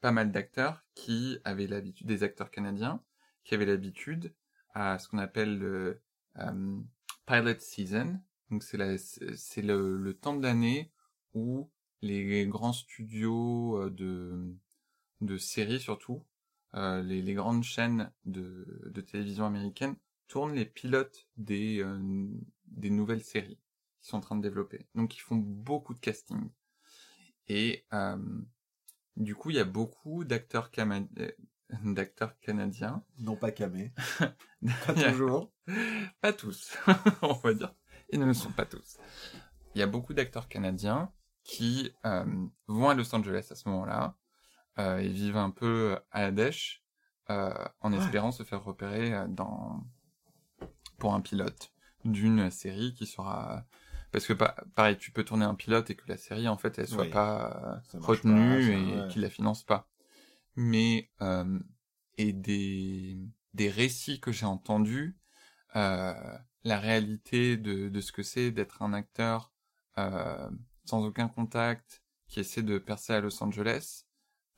[0.00, 3.02] pas mal d'acteurs qui avaient l'habitude, des acteurs canadiens,
[3.44, 4.34] qui avaient l'habitude
[4.74, 6.02] à ce qu'on appelle le
[7.26, 8.18] pilot season.
[8.50, 10.90] Donc c'est le, le temps de l'année
[11.34, 11.70] où
[12.02, 14.54] les grands studios de,
[15.20, 16.24] de séries surtout,
[16.74, 19.96] euh, les, les grandes chaînes de, de télévision américaines
[20.28, 22.28] tournent les pilotes des, euh,
[22.66, 23.58] des nouvelles séries
[24.00, 24.86] qu'ils sont en train de développer.
[24.94, 26.50] Donc ils font beaucoup de casting.
[27.48, 28.16] Et euh,
[29.16, 31.30] du coup, il y a beaucoup d'acteurs euh,
[31.84, 33.04] d'acteurs canadiens.
[33.18, 33.92] Non pas camé.
[34.86, 35.52] Pas toujours.
[36.20, 36.76] pas tous,
[37.22, 37.74] on va dire.
[38.12, 38.98] Ils ne le sont pas tous.
[39.74, 41.12] Il y a beaucoup d'acteurs canadiens
[41.44, 44.16] qui euh, vont à Los Angeles à ce moment-là
[44.80, 46.82] euh, et vivent un peu à la dèche
[47.30, 49.84] euh, en espérant se faire repérer euh, dans
[50.98, 51.72] pour un pilote
[52.04, 53.64] d'une série qui sera
[54.12, 56.78] parce que pa- pareil tu peux tourner un pilote et que la série en fait
[56.78, 57.10] elle soit Oui.
[57.10, 59.08] pas retenue pas, et ouais.
[59.08, 59.88] qu'ils la financent pas
[60.56, 61.58] mais euh,
[62.18, 63.18] et des
[63.54, 65.16] des récits que j'ai entendus
[65.76, 66.14] euh,
[66.64, 69.52] la réalité de, de ce que c'est d'être un acteur
[69.98, 70.50] euh,
[70.84, 74.04] sans aucun contact qui essaie de percer à Los Angeles.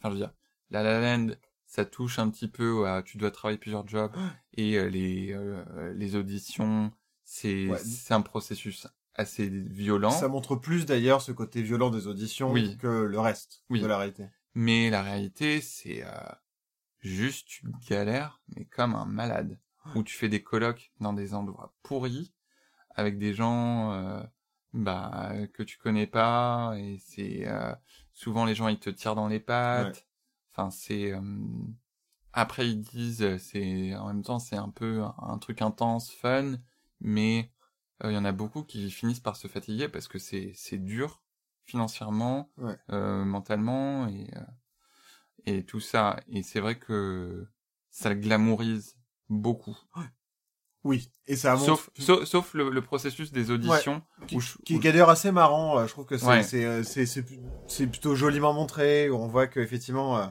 [0.03, 0.35] Enfin, je veux dire,
[0.71, 1.35] La La Land,
[1.67, 4.13] ça touche un petit peu à tu dois travailler plusieurs jobs
[4.55, 6.93] et euh, les euh, les auditions,
[7.23, 7.79] c'est Ouais.
[7.79, 10.11] c'est un processus assez violent.
[10.11, 12.77] Ça montre plus d'ailleurs ce côté violent des auditions Oui.
[12.79, 13.81] que le reste Oui.
[13.81, 14.27] de la réalité.
[14.55, 16.11] Mais la réalité, c'est euh,
[17.01, 19.59] juste une galère, mais comme un malade.
[19.97, 22.33] Où tu fais des colloques dans des endroits pourris,
[22.95, 24.23] avec des gens
[24.73, 27.49] bah, que tu connais pas, et c'est...
[28.13, 30.07] souvent les gens, ils te tirent dans les pattes.
[30.53, 31.13] Enfin, c'est...
[31.13, 31.21] euh,
[32.33, 36.55] après, ils disent, c'est en même temps, c'est un peu un, truc intense, fun,
[37.01, 37.53] mais
[38.05, 40.79] euh, il y en a beaucoup qui finissent par se fatiguer parce que c'est c'est
[40.79, 41.23] dur
[41.65, 42.77] financièrement, Ouais.
[42.91, 44.41] euh, mentalement et euh,
[45.45, 46.21] et tout ça.
[46.29, 47.47] Et c'est vrai que
[47.91, 48.97] ça le glamourise
[49.29, 49.79] beaucoup.
[50.85, 51.09] Oui.
[51.27, 51.65] Et ça montre...
[51.67, 54.03] Sauf, sauf, sauf le, le processus des auditions.
[54.27, 55.79] qui, où je- qui où est je- d'ailleurs assez marrant.
[55.79, 56.43] euh, Je trouve que c'est Ouais.
[56.43, 57.25] c'est euh, c'est c'est
[57.69, 59.09] c'est plutôt joliment montré.
[59.09, 60.27] Où on voit qu'effectivement, euh,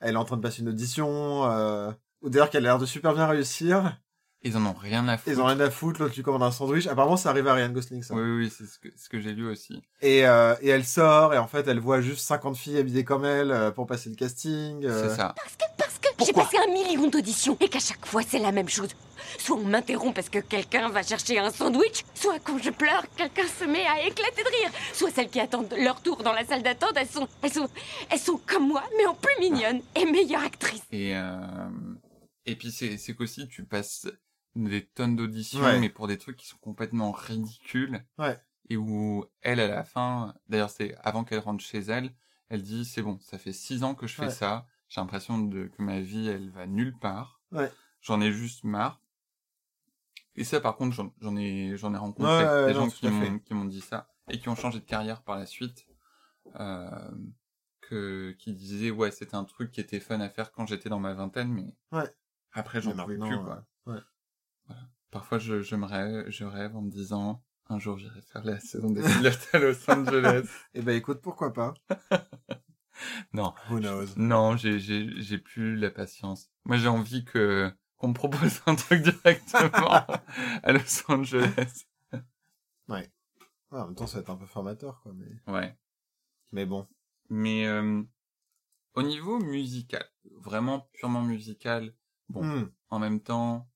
[0.00, 1.44] elle est en train de passer une audition.
[1.50, 1.90] Euh,
[2.22, 3.98] ou d'ailleurs qu'elle a l'air de super bien réussir.
[4.46, 5.30] Ils en ont rien à foutre.
[5.36, 6.02] Ils ont rien à foutre.
[6.02, 6.86] L'autre lui commande un sandwich.
[6.86, 8.14] Apparemment, ça arrive à Ryan Gosling, ça.
[8.14, 9.82] Oui, oui, c'est ce que, ce que j'ai lu aussi.
[10.02, 13.24] Et, euh, et elle sort et en fait, elle voit juste 50 filles habillées comme
[13.24, 14.84] elle euh, pour passer le casting.
[14.84, 15.08] euh.
[15.08, 15.34] C'est ça.
[15.78, 18.90] Parce que j'ai passé un million d'auditions et qu'à chaque fois c'est la même chose.
[19.38, 23.46] Soit on m'interrompt parce que quelqu'un va chercher un sandwich, soit quand je pleure, quelqu'un
[23.58, 24.70] se met à éclater de rire.
[24.92, 27.68] Soit celles qui attendent leur tour dans la salle d'attente, elles sont, elles sont,
[28.10, 30.82] elles sont comme moi, mais en plus mignonnes et meilleure actrice.
[30.92, 31.38] Et, euh,
[32.46, 34.06] et puis c'est, c'est qu'aussi tu passes
[34.56, 35.80] des tonnes d'auditions, Ouais.
[35.80, 38.04] mais pour des trucs qui sont complètement ridicules.
[38.18, 38.38] Ouais.
[38.70, 42.14] Et où elle, à la fin, d'ailleurs c'est avant qu'elle rentre chez elle,
[42.48, 44.30] elle dit c'est bon, ça fait six ans que je fais Ouais.
[44.30, 47.40] ça, j'ai l'impression de, que ma vie elle va nulle part.
[47.52, 47.70] Ouais.
[48.00, 49.00] J'en ai juste marre.
[50.36, 53.08] Et ça par contre j'en, ai j'en ai rencontré Ouais, ouais, des non, gens qui
[53.08, 55.86] m'ont qui m'ont dit ça et qui ont changé de carrière par la suite.
[56.60, 57.10] Euh,
[57.80, 61.00] que qui disaient ouais c'était un truc qui était fun à faire quand j'étais dans
[61.00, 62.08] ma vingtaine mais Ouais.
[62.52, 63.64] après j'en pouvais plus quoi.
[65.14, 68.58] Parfois je, je me rêve, je rêve en me disant un jour j'irai faire la
[68.58, 70.48] saison des pilotes à Los Angeles.
[70.74, 71.72] Eh ben écoute, pourquoi pas?
[73.32, 74.06] Non, Who knows?
[74.16, 76.50] non, j'ai j'ai j'ai plus la patience.
[76.64, 80.04] Moi j'ai envie que qu'on me propose un truc directement
[80.64, 81.84] à Los Angeles.
[82.88, 83.08] Ouais,
[83.70, 85.12] en même temps, ça va être un peu formateur, quoi.
[85.14, 85.76] Mais, Ouais.
[86.52, 86.88] mais bon.
[87.30, 88.02] Mais euh,
[88.94, 91.94] au niveau musical, vraiment purement musical,
[92.28, 92.68] bon, Hmm.
[92.90, 93.68] en même temps,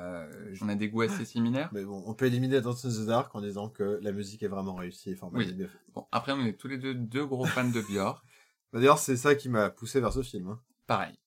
[0.00, 1.70] euh, on a des goûts assez similaires.
[1.72, 4.48] Mais bon, on peut éliminer Dance in the Dark en disant que la musique est
[4.48, 5.70] vraiment réussie et formidable.
[5.94, 8.24] Bon, après on est tous les deux deux gros fans de Björk.
[8.72, 10.46] Bah, D'ailleurs, c'est ça qui m'a poussé vers ce film.
[10.48, 10.60] hein.
[10.86, 11.18] pareil.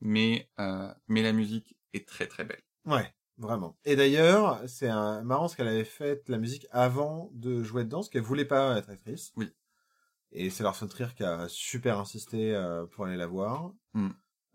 [0.00, 2.62] Mais, euh, mais la musique est très très belle.
[2.84, 3.78] Ouais, vraiment.
[3.84, 5.22] Et d'ailleurs, c'est un...
[5.22, 8.76] marrant parce qu'elle avait fait la musique avant de jouer dedans, parce qu'elle voulait pas
[8.76, 9.32] être actrice.
[9.36, 9.52] Oui.
[10.32, 14.08] Et c'est Lars von Trier qui a super insisté euh, pour aller la voir, Mm.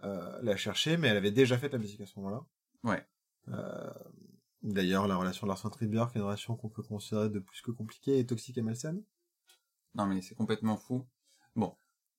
[0.03, 2.43] euh, la chercher, mais elle avait déjà fait la musique à ce moment-là.
[2.84, 3.05] Ouais.
[3.49, 3.93] Euh,
[4.63, 7.61] D'ailleurs, la relation de Lars von Trier est une relation qu'on peut considérer de plus
[7.61, 9.03] que compliquée et toxique et malsaine.
[9.93, 11.05] Non mais c'est complètement fou.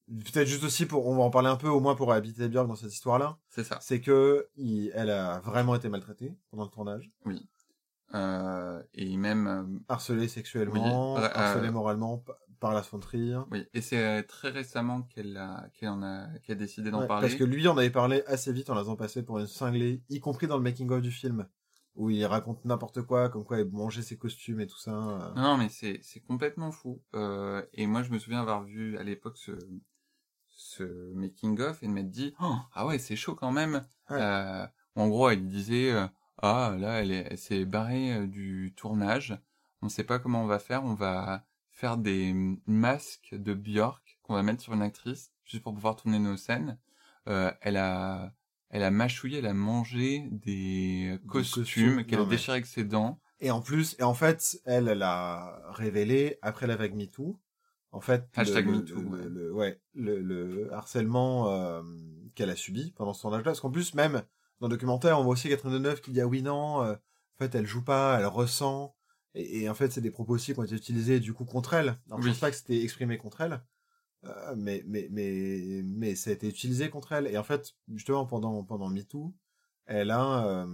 [0.08, 2.68] Peut-être juste aussi pour, on va en parler un peu, au moins pour habiter Björk
[2.68, 3.38] dans cette histoire-là.
[3.48, 3.80] C'est ça.
[3.80, 7.10] C'est que il, elle a vraiment été maltraitée pendant le tournage,
[8.14, 12.22] Euh, et même euh, harcelée sexuellement, Oui, harcelée moralement
[12.58, 13.38] par von Trier.
[13.50, 13.64] oui.
[13.74, 17.06] Et c'est euh, très récemment qu'elle a qu'elle en a qu'elle a décidé d'en Ouais,
[17.06, 17.26] parler.
[17.28, 20.02] Parce que lui en avait parlé assez vite en la faisant passer pour une cinglée,
[20.08, 21.46] y compris dans le making-of du film,
[21.94, 24.92] où il raconte n'importe quoi, comme quoi il mangeait ses costumes et tout ça.
[24.92, 25.34] euh.
[25.34, 27.02] Non, mais c'est c'est complètement fou.
[27.14, 29.52] Euh, et moi, je me souviens avoir vu à l'époque ce
[30.48, 33.82] ce making of et de m'être dit Oh, ah ouais c'est chaud quand même.
[34.10, 34.18] Ouais.
[34.20, 36.06] Euh, en gros, elle disait euh,
[36.38, 39.38] ah là elle est- elle s'est barrée du tournage.
[39.82, 40.84] On sait pas comment on va faire.
[40.84, 41.45] On va
[41.76, 45.94] faire des mm, masques de Björk qu'on va mettre sur une actrice juste pour pouvoir
[45.94, 46.78] tourner nos scènes.
[47.28, 48.32] Euh, elle a
[48.70, 52.82] elle a mâchouillé, elle a mangé des costumes costumes, qu'elle a mais- déchirés avec ses
[52.82, 53.20] dents.
[53.38, 57.38] Et en plus, et en fait, elle, elle a révélé après la vague MeToo,
[57.92, 59.28] en fait, Hashtag le, MeToo, le, ouais.
[59.28, 61.82] le- ouais, le, le harcèlement euh,
[62.34, 64.22] qu'elle a subi pendant ce tournage-là, parce qu'en plus, même
[64.60, 67.38] dans le documentaire, on voit aussi Catherine Deneuve qui dit ah oui non, euh, en
[67.38, 68.95] fait, elle joue pas, elle ressent,
[69.36, 71.74] et, et en fait, c'est des propos aussi qui ont été utilisés du coup contre
[71.74, 71.98] elle.
[72.06, 72.30] Alors, je Oui.
[72.32, 73.62] pense pas que c'était exprimé contre elle,
[74.24, 77.26] euh, mais mais mais mais ça a été utilisé contre elle.
[77.28, 79.34] Et en fait, justement pendant pendant MeToo,
[79.86, 80.66] elle a euh,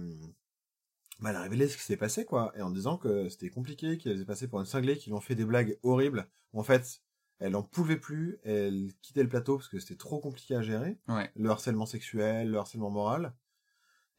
[1.19, 3.97] bah, elle a révélé ce qui s'est passé, quoi, et en disant que c'était compliqué,
[3.97, 6.27] qu'elle s'est passé pour une cinglée, qui lui ont fait des blagues horribles.
[6.53, 7.01] En fait,
[7.39, 10.99] elle en pouvait plus, elle quittait le plateau parce que c'était trop compliqué à gérer,
[11.07, 11.31] Ouais.
[11.35, 13.33] le harcèlement sexuel, le harcèlement moral.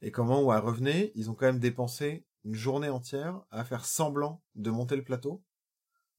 [0.02, 3.84] Et comment, où elle revenait, ils ont quand même dépensé une journée entière à faire
[3.84, 5.42] semblant de monter le plateau,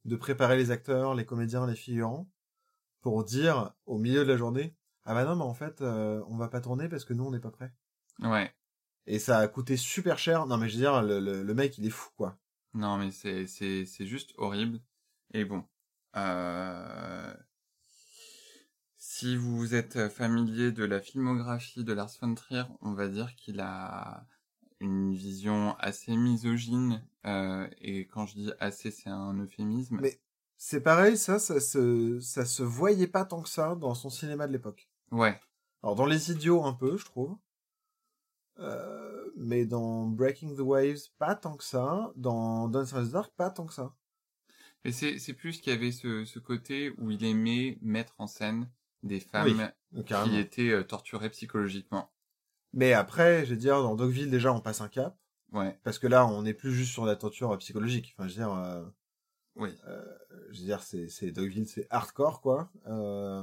[0.05, 2.29] de préparer les acteurs, les comédiens, les figurants,
[3.01, 6.37] pour dire au milieu de la journée, ah bah non, mais en fait, euh, on
[6.37, 7.71] va pas tourner parce que nous, on n'est pas prêts.
[8.21, 8.51] Ouais.
[9.05, 10.47] Et ça a coûté super cher.
[10.47, 12.39] Non, mais je veux dire, le, le, le mec, il est fou, quoi.
[12.73, 14.81] Non, mais c'est c'est c'est juste horrible.
[15.33, 15.63] Et bon,
[16.17, 17.33] euh,
[18.97, 23.59] si vous êtes familier de la filmographie de Lars von Trier, on va dire qu'il
[23.59, 24.25] a
[24.79, 27.05] une vision assez misogyne.
[27.25, 29.99] euh, et quand je dis assez, c'est un euphémisme.
[30.01, 30.19] Mais
[30.57, 34.47] c'est pareil, ça, ça se, ça se voyait pas tant que ça dans son cinéma
[34.47, 34.89] de l'époque.
[35.11, 35.39] Ouais,
[35.83, 37.37] Alors, dans Les Idiots, un peu, je trouve.
[38.59, 42.11] Euh, mais dans Breaking the Waves, pas tant que ça.
[42.15, 43.93] Dans Dance in the Dark, pas tant que ça.
[44.83, 48.27] mais c'est c'est plus qu'il y avait ce ce côté où il aimait mettre en
[48.27, 48.69] scène
[49.03, 52.11] des femmes Donc, qui étaient euh, torturées psychologiquement.
[52.75, 55.17] Mais après, je veux dire, dans Dogville, déjà, on passe un cap.
[55.51, 58.13] Ouais, Parce que là, on n'est plus juste sur la torture psychologique.
[58.17, 58.85] Enfin, je veux dire, euh,
[59.55, 59.69] oui.
[60.51, 62.69] je veux dire, c'est, c'est Dogville, c'est hardcore, quoi.
[62.87, 63.41] Euh,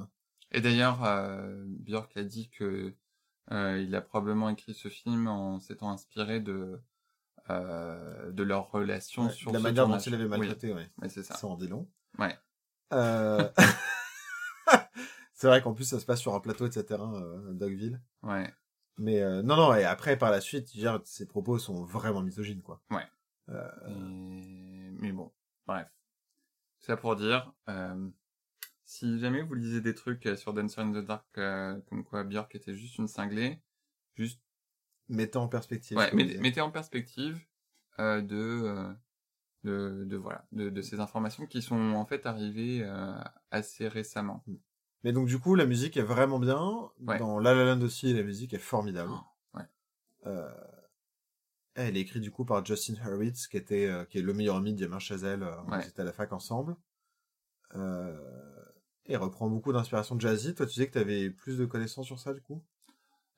[0.50, 2.94] Et d'ailleurs, euh, Björk a dit que
[3.50, 6.80] euh, il a probablement écrit ce film en s'étant inspiré de
[7.50, 10.88] euh, de leur relation ouais, sur de la manière dont il avait Oui, maltraité, ouais.
[10.98, 11.34] ouais, c'est ça.
[11.34, 11.90] Ça en dit long.
[12.18, 12.38] Ouais.
[12.92, 13.48] Euh...
[15.34, 17.00] c'est vrai qu'en plus ça se passe sur un plateau, etc.
[17.00, 18.00] Euh, Dogville.
[18.22, 18.52] Ouais.
[18.98, 19.74] Mais euh, non, non.
[19.74, 22.82] Et après, par la suite, dire, ses propos sont vraiment misogynes, quoi.
[22.90, 23.06] Ouais.
[23.48, 25.32] Euh, Et- Mais bon,
[25.66, 25.88] bref.
[26.80, 28.08] Ça pour dire, euh,
[28.84, 32.24] si jamais vous lisez des trucs euh, sur Dancer in the Dark, euh, comme quoi
[32.24, 33.60] Björk était juste une cinglée,
[34.14, 34.40] juste
[35.08, 35.96] mettez en perspective.
[35.96, 37.40] Ouais, mettez, en perspective
[37.98, 38.94] euh, de,
[39.64, 43.14] de, de voilà, de, de ces informations qui sont en fait arrivées euh,
[43.50, 44.44] assez récemment.
[45.04, 46.90] Mais donc du coup, la musique est vraiment bien.
[47.00, 47.18] Ouais.
[47.18, 49.10] Dans La La Land aussi, la musique est formidable.
[49.12, 49.64] Oh, ouais.
[50.26, 50.50] Euh,
[51.74, 54.56] Elle est écrite du coup par Justin Hurwitz, qui était euh, qui est le meilleur
[54.56, 55.42] ami de Damien Chazelle.
[55.42, 55.80] Euh, Ouais.
[55.84, 56.76] Ils étaient à la fac ensemble.
[57.74, 58.64] Euh,
[59.06, 60.54] et reprend beaucoup d'inspiration jazzy.
[60.54, 62.62] Toi, tu disais que tu avais plus de connaissances sur ça, du coup?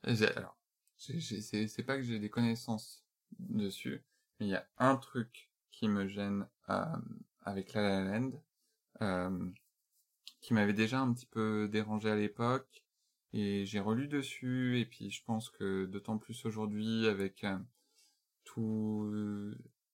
[0.04, 0.56] J'ai- Alors,
[0.98, 1.20] c'est
[1.68, 3.04] c'est pas que j'ai des connaissances
[3.38, 4.04] dessus,
[4.38, 6.84] mais il y a un truc qui me gêne euh,
[7.42, 8.32] avec La La Land,
[9.00, 9.48] euh,
[10.44, 12.84] qui m'avait déjà un petit peu dérangé à l'époque,
[13.32, 17.58] et j'ai relu dessus, et puis je pense que d'autant plus aujourd'hui avec euh,
[18.44, 19.10] tout,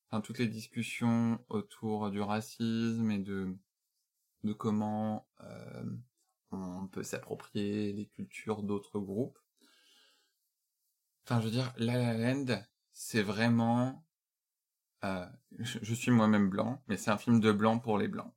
[0.08, 3.56] enfin, toutes les discussions autour du racisme et de,
[4.42, 5.84] de comment euh,
[6.50, 9.38] on peut s'approprier les cultures d'autres groupes.
[11.24, 12.60] Enfin, je veux dire, La La Land,
[12.92, 14.04] c'est vraiment...
[15.04, 15.26] euh,
[15.60, 18.34] je, suis moi-même blanc, mais c'est un film de blanc pour les blancs.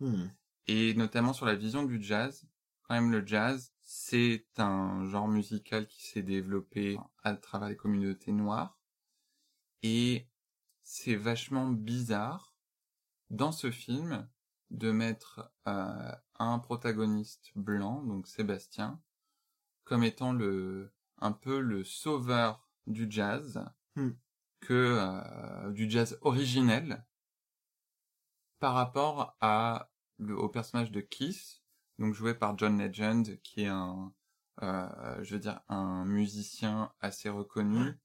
[0.00, 0.26] Hmm.
[0.68, 2.46] Et notamment sur la vision du jazz.
[2.82, 8.32] Quand même, le jazz, c'est un genre musical qui s'est développé à travers les communautés
[8.32, 8.78] noires.
[9.82, 10.28] Et
[10.82, 12.54] c'est vachement bizarre
[13.30, 14.28] dans ce film
[14.70, 19.00] de mettre euh, un protagoniste blanc, donc Sébastien,
[19.84, 23.64] comme étant le un peu le sauveur du jazz
[23.96, 24.10] Hmm.
[24.60, 27.06] que euh, du jazz originel
[28.58, 31.62] par rapport à le, au personnage de Kiss,
[31.98, 34.12] donc joué par John Legend, qui est un
[34.62, 38.00] euh, je veux dire un musicien assez reconnu,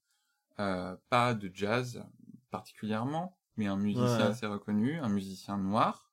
[0.60, 2.04] euh, pas de jazz
[2.50, 4.28] particulièrement, mais un musicien Ouais.
[4.28, 6.12] assez reconnu, un musicien noir,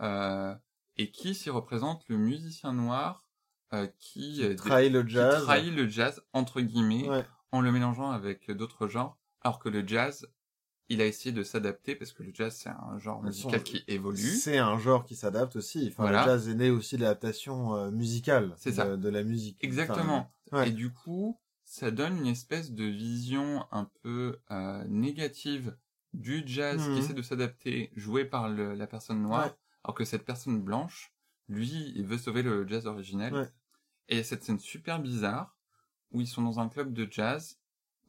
[0.00, 0.54] euh,
[0.96, 3.26] et qui s'y représente le musicien noir
[3.72, 5.28] euh, qui, euh, trahit le qui jazz.
[5.28, 7.26] trahit le jazz entre guillemets Ouais.
[7.52, 10.26] en le mélangeant avec d'autres genres, alors que le jazz,
[10.88, 14.18] il a essayé de s'adapter parce que le jazz c'est un genre musical qui évolue.
[14.18, 15.88] C'est un genre qui s'adapte aussi.
[15.88, 16.20] Enfin, Voilà.
[16.24, 18.96] le jazz est né aussi de l'adaptation euh, musicale C'est de, ça.
[18.96, 19.62] de la musique.
[19.64, 20.30] Exactement.
[20.48, 20.68] Enfin, ouais.
[20.68, 25.76] Et du coup, ça donne une espèce de vision un peu euh, négative
[26.12, 26.94] du jazz Mhm.
[26.94, 29.52] qui essaie de s'adapter, joué par le- la personne noire, Ouais.
[29.84, 31.14] alors que cette personne blanche,
[31.48, 33.32] lui, il veut sauver le jazz originel.
[33.32, 33.48] Ouais.
[34.08, 35.56] Et il y a cette scène super bizarre
[36.10, 37.56] où ils sont dans un club de jazz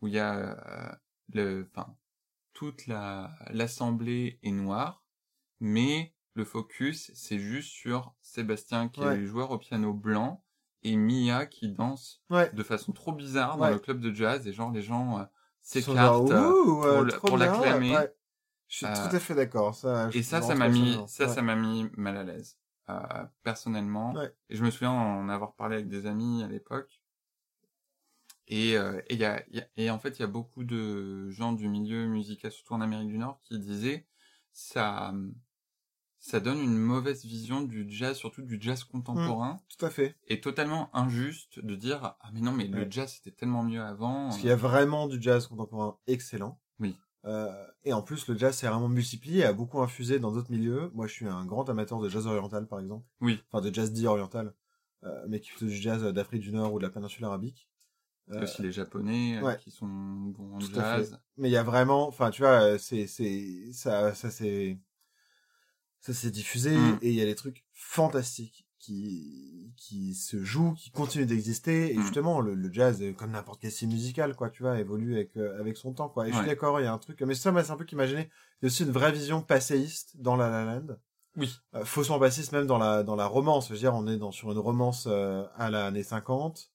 [0.02, 0.36] où il y a
[0.92, 0.96] euh,
[1.34, 1.96] le, enfin,
[2.54, 5.04] toute la l'assemblée est noire,
[5.60, 9.16] mais le focus c'est juste sur Sébastien qui Ouais.
[9.16, 10.44] est le joueur au piano blanc
[10.84, 12.52] et Mia qui danse Ouais.
[12.54, 13.72] de façon trop bizarre dans Ouais.
[13.74, 15.24] le club de jazz et genre les gens euh,
[15.62, 16.52] s'écartent euh,
[16.84, 17.96] euh, pour, bien, l'acclamer.
[18.68, 19.76] Je suis Euh, tout à fait d'accord.
[19.76, 22.58] Ça, Et ça, ça m'a mis, ça, ça m'a mis mal à l'aise,
[22.90, 23.00] euh,
[23.44, 24.14] personnellement.
[24.14, 24.34] Ouais.
[24.50, 27.02] Et je me souviens en avoir parlé avec des amis à l'époque.
[28.48, 31.30] Et, euh, et, y a, y a- et en fait, il y a beaucoup de
[31.30, 34.06] gens du milieu musical, surtout en Amérique du Nord, qui disaient
[34.52, 35.14] ça,
[36.20, 40.16] ça donne une mauvaise vision du jazz, surtout du jazz contemporain, Tout à fait.
[40.28, 44.26] et totalement injuste de dire ah mais non mais le jazz c'était tellement mieux avant.
[44.26, 46.60] Parce qu'il y a vraiment du jazz contemporain excellent.
[46.80, 46.96] Oui.
[47.26, 50.52] Euh, et en plus, le jazz s'est vraiment multiplié et a beaucoup infusé dans d'autres
[50.52, 50.92] milieux.
[50.94, 53.06] Moi, je suis un grand amateur de jazz oriental, par exemple.
[53.22, 53.42] Oui.
[53.50, 54.54] Enfin, de jazz dit oriental.
[55.04, 57.70] Euh, mais qui fait du jazz d'Afrique du Nord ou de la péninsule arabique.
[58.30, 59.58] Il y a aussi les Japonais euh, ouais.
[59.58, 61.20] qui sont bons en Tout à jazz.
[61.38, 64.80] mais il y a vraiment, enfin, tu vois, c'est, c'est, ça, ça c'est,
[66.00, 67.00] ça s'est diffusé Mm.
[67.02, 71.94] et il y a des trucs fantastiques qui, qui se jouent, qui continuent d'exister.
[71.94, 72.02] Et Mm.
[72.02, 75.36] justement, le, le jazz, euh, comme n'importe quel style musical, quoi, tu vois, évolue avec,
[75.38, 76.28] euh, avec son temps, quoi.
[76.28, 77.86] Et je suis d'accord, il y a un truc, mais ça, moi, c'est un peu
[77.86, 78.30] qu'imaginer.
[78.62, 80.96] Il y a aussi une vraie vision passéiste dans La La Land.
[81.36, 81.50] Oui.
[81.76, 83.68] Euh, faussement passéiste même dans la, dans la romance.
[83.70, 86.70] Je veux dire, on est dans, sur une romance euh, à l'année 50.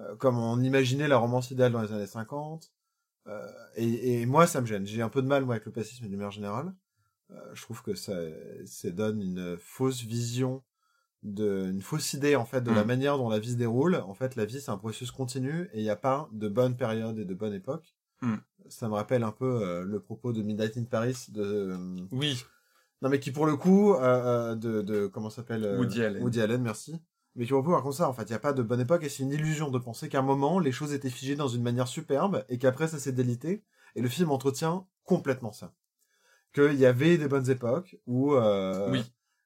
[0.00, 2.70] Euh, comme on imaginait la romance idéale dans les années 50.
[3.26, 3.46] Euh,
[3.76, 4.86] et, et moi, ça me gêne.
[4.86, 6.74] J'ai un peu de mal, moi, avec le passisme de manière générale.
[7.30, 8.14] Euh, je trouve que ça,
[8.64, 10.62] ça donne une fausse vision,
[11.22, 12.86] de, une fausse idée, en fait, de la Mm.
[12.86, 13.96] manière dont la vie se déroule.
[13.96, 16.76] En fait, la vie, c'est un processus continu et il n'y a pas de bonne
[16.76, 17.94] période et de bonne époque.
[18.22, 18.36] Mm.
[18.70, 22.42] Ça me rappelle un peu euh, le propos de Midnight in Paris de, euh, Oui.
[23.02, 26.22] non, mais qui pour le coup, euh, de, de, comment s'appelle Woody Allen.
[26.22, 26.96] Woody Allen, merci.
[27.38, 29.08] Mais qui coup raconte ça, en fait, il n'y a pas de bonne époque et
[29.08, 31.86] c'est une illusion de penser qu'à un moment, les choses étaient figées dans une manière
[31.86, 33.62] superbe et qu'après ça s'est délité.
[33.94, 35.72] Et le film entretient complètement ça.
[36.52, 39.04] Qu'il y avait des bonnes époques où euh, Oui.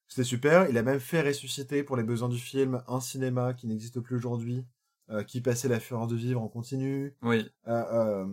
[0.08, 0.70] c'était super.
[0.70, 4.16] Il a même fait ressusciter pour les besoins du film un cinéma qui n'existe plus
[4.16, 4.64] aujourd'hui,
[5.10, 7.14] euh, qui passait la fureur de vivre en continu.
[7.20, 7.46] Oui.
[7.68, 8.26] Euh,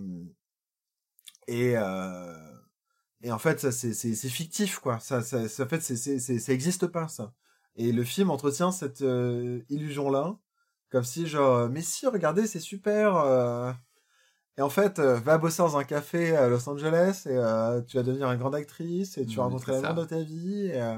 [1.47, 1.73] et
[3.21, 6.39] et en fait ça c'est fictif quoi ça ça, ça en fait c'est c'est c'est-
[6.39, 7.33] ça existe pas ça
[7.75, 9.01] et le film entretient cette
[9.69, 10.35] illusion là
[10.91, 13.71] comme si genre euh, mais si regardez c'est super euh.
[14.57, 17.97] et en fait euh, va bosser dans un café à Los Angeles et euh, tu
[17.97, 20.81] vas devenir une grande actrice et tu vas Oui, rencontrer l'amour de ta vie et,
[20.81, 20.97] euh,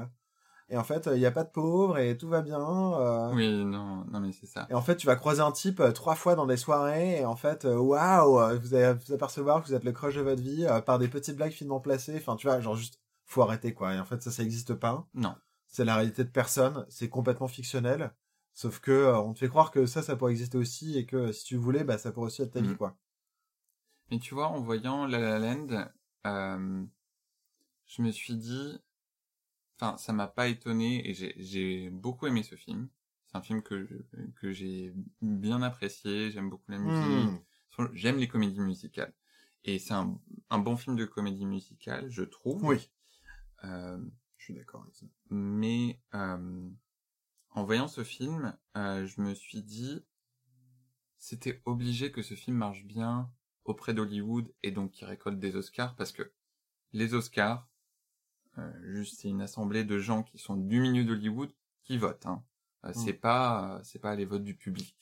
[0.70, 3.30] et en fait il y a pas de pauvres et tout va bien euh.
[3.34, 4.66] Oui, non, non mais c'est ça.
[4.70, 7.24] Et en fait, tu vas croiser un type euh, trois fois dans des soirées, et
[7.26, 10.22] en fait, euh, waouh, euh, vous allez vous apercevoir que vous êtes le crush de
[10.22, 12.16] votre vie euh, par des petites blagues finement placées.
[12.16, 13.92] Enfin, tu vois, genre juste, faut arrêter quoi.
[13.94, 15.06] Et en fait, ça, ça existe pas.
[15.14, 15.34] Non.
[15.72, 16.86] C'est la réalité de personne.
[16.88, 18.12] C'est complètement fictionnel.
[18.54, 21.32] Sauf que euh, on te fait croire que ça, ça pourrait exister aussi, et que
[21.32, 22.76] si tu voulais, bah, ça pourrait aussi être ta vie Mhm.
[22.76, 22.96] quoi.
[24.10, 25.90] Mais tu vois, en voyant La La Land,
[26.26, 26.84] euh,
[27.86, 28.78] je me suis dit,
[29.80, 32.88] enfin, ça m'a pas étonné et j'ai, j'ai beaucoup aimé ce film.
[33.26, 34.92] C'est un film que je- que j'ai
[35.22, 36.30] bien apprécié.
[36.30, 37.30] J'aime beaucoup la musique.
[37.30, 37.88] Hmm.
[37.94, 39.14] J'aime les comédies musicales.
[39.64, 40.20] Et c'est un,
[40.50, 42.62] un bon film de comédie musicale, je trouve.
[42.64, 42.90] Oui.
[43.64, 43.98] Euh,
[44.42, 45.06] Je suis d'accord avec ça.
[45.30, 46.68] mais euh,
[47.50, 50.02] en voyant ce film, euh, je me suis dit,
[51.16, 53.30] c'était obligé que ce film marche bien
[53.64, 56.32] auprès d'Hollywood et donc qu'il récolte des Oscars parce que
[56.92, 57.68] les Oscars,
[58.58, 61.52] euh, juste c'est une assemblée de gens qui sont du milieu d'Hollywood
[61.84, 62.26] qui votent.
[62.26, 62.42] Hein.
[62.84, 62.94] Euh, Mm.
[62.94, 64.96] C'est pas, euh, c'est pas les votes du public.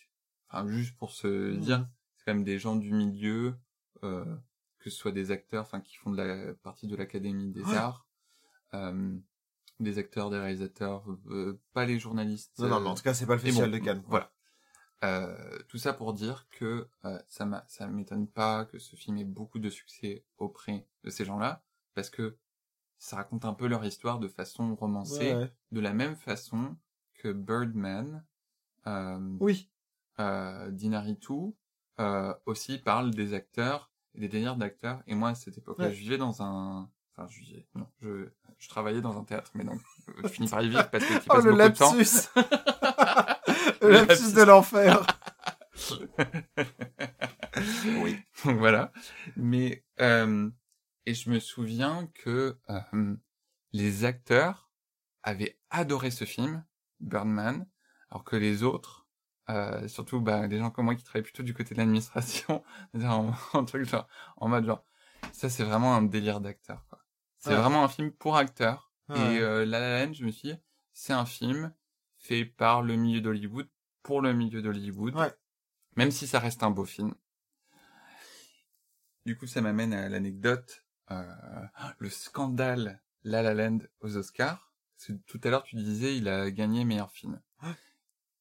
[0.51, 1.61] Enfin, juste pour se Mm.
[1.61, 3.57] dire, c'est quand même des gens du milieu,
[4.03, 4.37] euh,
[4.81, 7.77] que ce soit des acteurs, enfin, qui font de la partie de l'Académie des Ouais.
[7.77, 8.07] Arts,
[8.75, 9.19] euh,
[9.83, 12.59] des acteurs, des réalisateurs, euh, pas les journalistes.
[12.59, 14.03] Non, non, euh, mais en tout cas, c'est pas le festival bon, de Cannes.
[14.07, 14.33] Voilà.
[15.03, 19.17] Euh, tout ça pour dire que euh, ça m'a, ça m'étonne pas que ce film
[19.17, 21.63] ait beaucoup de succès auprès de ces gens-là,
[21.95, 22.37] parce que
[22.99, 25.53] ça raconte un peu leur histoire de façon romancée, Ouais, ouais.
[25.73, 26.77] de la même façon
[27.15, 28.25] que Birdman,
[28.87, 29.71] euh, Oui.
[30.19, 31.55] euh, d'Inaritu,
[31.99, 35.03] euh, aussi parle des acteurs et des délires d'acteurs.
[35.07, 35.95] Et moi, à cette époque-là, Ouais.
[35.95, 38.29] je vivais dans un, enfin, je vivais, non, je,
[38.61, 39.81] je travaillais dans un théâtre, mais donc,
[40.23, 41.95] je finis par y vivre parce que tu Oh, le beaucoup de temps.
[41.97, 42.29] lapsus
[43.83, 44.35] Le Le lapsus lapsus.
[44.35, 45.07] de l'enfer
[48.03, 48.19] oui.
[48.45, 48.93] Donc voilà.
[49.37, 50.51] Mais euh,
[51.07, 53.17] et je me souviens que euh,
[53.73, 54.71] les acteurs
[55.23, 56.65] avaient adoré ce film,
[57.01, 57.67] Birdman,
[58.11, 59.07] alors que les autres,
[59.49, 62.63] euh, surtout bah, des gens comme moi qui travaillent plutôt du côté de l'administration,
[63.05, 64.07] en, en truc genre,
[64.37, 64.85] en mode genre,
[65.33, 66.85] ça c'est vraiment un délire d'acteur.
[66.89, 67.01] quoi.
[67.41, 68.93] C'est vraiment un film pour acteurs.
[69.11, 70.59] Et euh, La La Land, je me suis dit,
[70.93, 71.75] c'est un film
[72.19, 73.69] fait par le milieu d'Hollywood
[74.03, 75.17] pour le milieu d'Hollywood.
[75.17, 75.35] Ouais.
[75.97, 77.13] Même si ça reste un beau film.
[79.27, 81.25] Du coup, ça m'amène à l'anecdote, euh,
[81.99, 84.73] le scandale La La Land aux Oscars.
[85.27, 87.41] Tout à l'heure, tu disais, il a gagné meilleur film.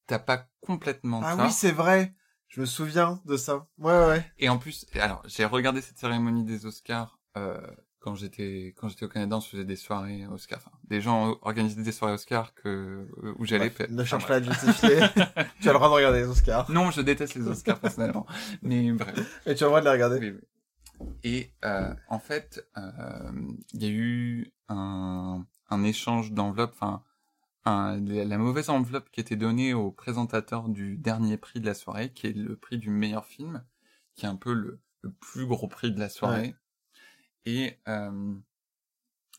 [0.06, 2.14] T'as pas complètement Ah oui, c'est vrai
[2.48, 3.66] Je me souviens de ça.
[3.78, 4.32] Ouais, ouais.
[4.38, 7.60] Et en plus, alors j'ai regardé cette cérémonie des Oscars euh,
[8.00, 10.58] quand j'étais quand j'étais au Canada, on se faisait des soirées Oscars.
[10.58, 13.06] Enfin, des gens organisaient des soirées Oscars que
[13.38, 13.70] où j'allais.
[13.70, 14.98] Pe- ne cherche pas à justifier.
[15.60, 16.70] tu as le droit de regarder les Oscars.
[16.70, 18.26] Non, je déteste les Oscars personnellement.
[18.62, 19.42] Mais bref.
[19.46, 20.18] Et tu as le droit de les regarder.
[20.18, 20.40] Oui, oui.
[21.24, 23.32] Et euh, en fait, euh,
[23.72, 27.02] il y a eu un, un échange d'enveloppes, enfin,
[27.64, 32.12] un- la, mauvaise enveloppe qui était donnée au présentateur du dernier prix de la soirée,
[32.12, 33.64] qui est le prix du meilleur film,
[34.14, 36.54] qui est un peu le, le plus gros prix de la soirée.
[37.46, 38.34] Et euh,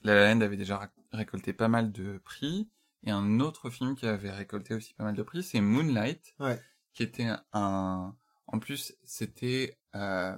[0.04, 2.70] La La Land avait déjà récolté pas mal de prix.
[3.04, 6.60] Et un autre film qui avait récolté aussi pas mal de prix, c'est Moonlight, Ouais.
[6.93, 8.16] qui était un...
[8.47, 10.38] En plus, c'était euh,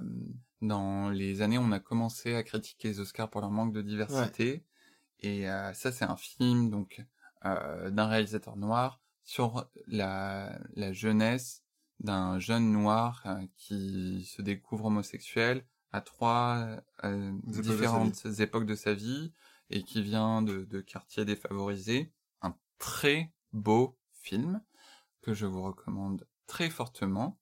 [0.62, 3.82] dans les années où on a commencé à critiquer les Oscars pour leur manque de
[3.82, 4.64] diversité.
[5.20, 7.04] Et euh, ça, c'est un film donc
[7.44, 11.62] euh, d'un réalisateur noir sur la, la jeunesse
[12.00, 16.66] d'un jeune noir euh, qui se découvre homosexuel à trois
[17.04, 19.32] euh, de différentes époques de sa vie
[19.70, 22.12] et qui vient de, de quartiers défavorisés.
[22.42, 24.60] Un très beau film
[25.22, 27.38] que je vous recommande très fortement.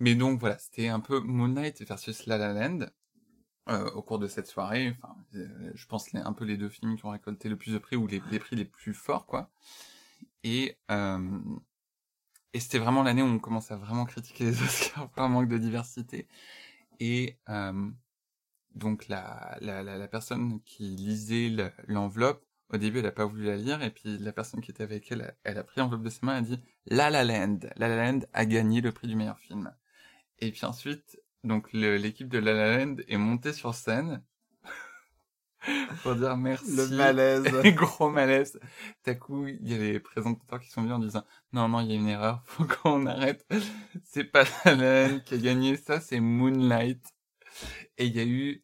[0.00, 2.80] Mais donc voilà, c'était un peu Moonlight versus La La Land
[3.70, 4.94] euh, au cours de cette soirée.
[4.98, 7.72] Enfin, euh, je pense les, un peu les deux films qui ont récolté le plus
[7.72, 9.50] de prix ou les, les prix les plus forts, quoi.
[10.42, 11.40] Et euh,
[12.52, 15.48] et c'était vraiment l'année où on commence à vraiment critiquer les Oscars pour un manque
[15.48, 16.28] de diversité.
[17.00, 17.90] Et euh,
[18.74, 23.44] donc la, la, la, personne qui lisait le- l'enveloppe, au début elle a pas voulu
[23.44, 26.10] la lire, et puis la personne qui était avec elle, elle a pris l'enveloppe de
[26.10, 29.08] ses mains et a dit La La Land, La La Land a gagné le prix
[29.08, 29.72] du meilleur film.
[30.40, 34.22] Et puis ensuite, donc l'équipe de La La Land est montée sur scène
[36.02, 36.76] pour dire merci.
[36.76, 37.44] Le malaise.
[37.74, 38.58] Gros malaise.
[39.04, 41.90] D'un coup, il y a les présentateurs qui sont venus en disant non, non, il
[41.90, 43.46] y a une erreur, faut qu'on arrête.
[44.04, 47.04] C'est pas La La Land qui a gagné ça, c'est Moonlight.
[47.98, 48.62] Et il y a eu,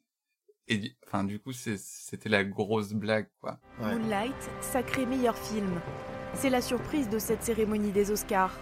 [0.68, 3.58] et du- enfin, du coup, c'était la grosse blague, quoi.
[3.80, 3.94] Ouais.
[3.94, 5.80] Moonlight, sacré meilleur film.
[6.34, 8.56] C'est la surprise de cette cérémonie des Oscars.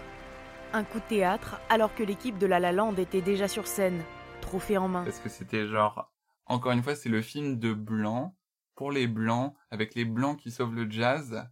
[0.71, 4.03] Un coup de théâtre alors que l'équipe de La La Land était déjà sur scène,
[4.41, 5.03] trophée en main.
[5.03, 6.11] Parce que c'était genre,
[6.49, 8.35] encore une fois, c'est le film de blanc,
[8.75, 11.47] pour les blancs, avec les blancs qui sauvent le jazz,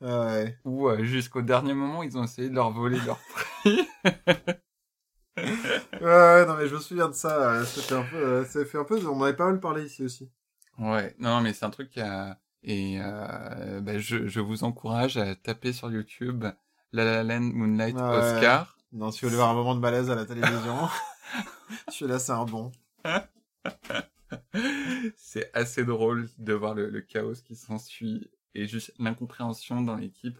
[0.00, 0.58] Ouais.
[0.64, 3.88] où euh, jusqu'au dernier moment, ils ont essayé de leur voler leur prix.
[6.00, 7.52] Ouais, non, mais je me souviens de ça.
[7.54, 9.60] euh, Ça fait un peu, euh, ça fait un peu, on en avait pas mal
[9.60, 10.30] parlé ici aussi.
[10.78, 12.38] Ouais, non, mais c'est un truc qui a...
[12.62, 16.44] Et euh, bah, je, je vous encourage à taper sur YouTube
[16.92, 18.18] La La Land Moonlight Ah ouais.
[18.18, 18.76] Oscar.
[18.92, 20.88] Non, si vous voulez voir un moment de malaise à la télévision,
[21.90, 22.72] celui-là, c'est un bon.
[25.16, 30.38] c'est assez drôle de voir le, le chaos qui s'ensuit et juste l'incompréhension dans l'équipe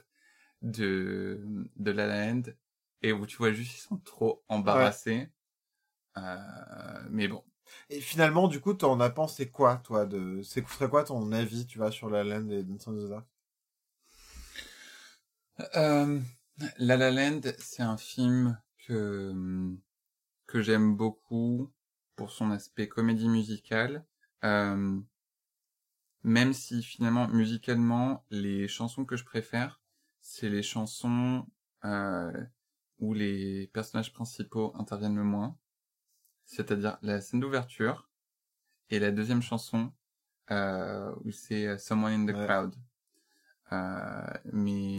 [0.63, 1.41] de,
[1.77, 2.43] de La La Land
[3.03, 5.29] et où tu vois juste ils sont trop embarrassés.
[6.17, 7.45] Euh, mais bon.
[7.91, 11.67] Et finalement, du coup, t'en as pensé quoi, toi, de, c'est serait quoi ton avis,
[11.67, 13.27] tu vois, sur la laine et Dancing in the Dark?
[15.77, 16.21] Euh,
[16.79, 19.33] La La Land, c'est un film que,
[20.47, 21.73] que j'aime beaucoup
[22.17, 24.05] pour son aspect comédie musicale.
[24.45, 24.99] Euh,
[26.23, 29.81] même si finalement, musicalement, les chansons que je préfère,
[30.21, 31.47] c'est les chansons
[31.85, 32.33] euh,
[32.99, 35.57] où les personnages principaux interviennent le moins,
[36.45, 38.09] c'est-à-dire la scène d'ouverture
[38.91, 39.93] et la deuxième chanson
[40.51, 42.47] euh, où c'est euh, Someone in the Ouais.
[42.47, 42.75] Crowd.
[43.73, 44.99] Euh, mais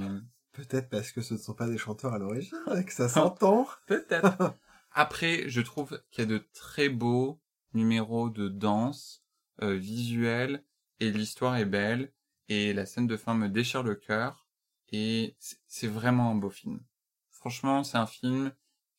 [0.51, 3.67] Peut-être parce que ce ne sont pas des chanteurs à l'origine, que ça s'entend.
[3.85, 4.55] Peut-être.
[4.99, 7.39] Après, je trouve qu'il y a de très beaux
[7.75, 9.23] numéros de danse,
[9.61, 10.63] euh, visuels,
[10.99, 12.11] et l'histoire est belle,
[12.49, 14.47] et la scène de fin me déchire le cœur,
[14.89, 15.35] et
[15.67, 16.79] c'est- vraiment un beau film.
[17.29, 18.51] Franchement, c'est un film,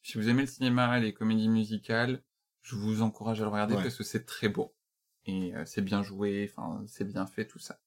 [0.02, 2.22] si vous aimez le cinéma et les comédies musicales,
[2.62, 3.82] je vous encourage à le regarder Ouais.
[3.82, 4.76] parce que c'est très beau.
[5.24, 7.80] Et euh, c'est bien joué, enfin, c'est bien fait, tout ça.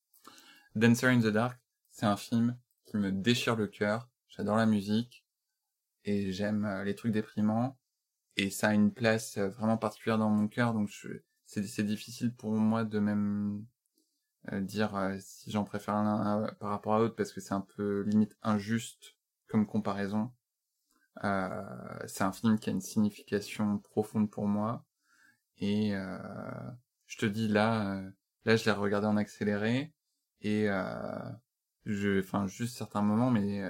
[0.76, 1.58] Dancer in the Dark,
[1.92, 4.10] c'est un film qui me déchire le cœur.
[4.28, 5.26] J'adore la musique
[6.04, 7.78] et j'aime euh, les trucs déprimants
[8.38, 10.90] et ça a une place euh, vraiment particulière dans mon cœur donc
[11.46, 13.66] c'est difficile pour moi de même
[14.52, 17.62] euh, dire euh, si j'en préfère l'un par rapport à l'autre parce que c'est un
[17.62, 19.16] peu limite injuste
[19.48, 20.32] comme comparaison.
[21.24, 24.86] Euh, c'est un film qui a une signification profonde pour moi.
[25.58, 26.18] Et euh,
[27.06, 28.02] je te dis là
[28.46, 29.94] là je l'ai regardé en accéléré.
[30.42, 31.20] Et euh,
[31.86, 33.62] je enfin juste certains moments mais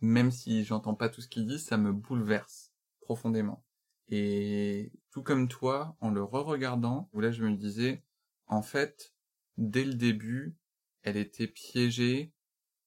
[0.00, 3.64] même si j'entends pas tout ce qu'il dit ça me bouleverse profondément
[4.10, 8.02] et tout comme toi, en le re-regardant, où là je me disais,
[8.46, 9.14] en fait,
[9.56, 10.56] dès le début,
[11.02, 12.32] elle était piégée,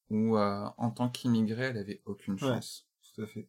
[0.10, 2.40] ou euh, en tant qu'immigrée, elle avait aucune Ouais.
[2.40, 2.88] chance.
[3.16, 3.48] Tout à fait.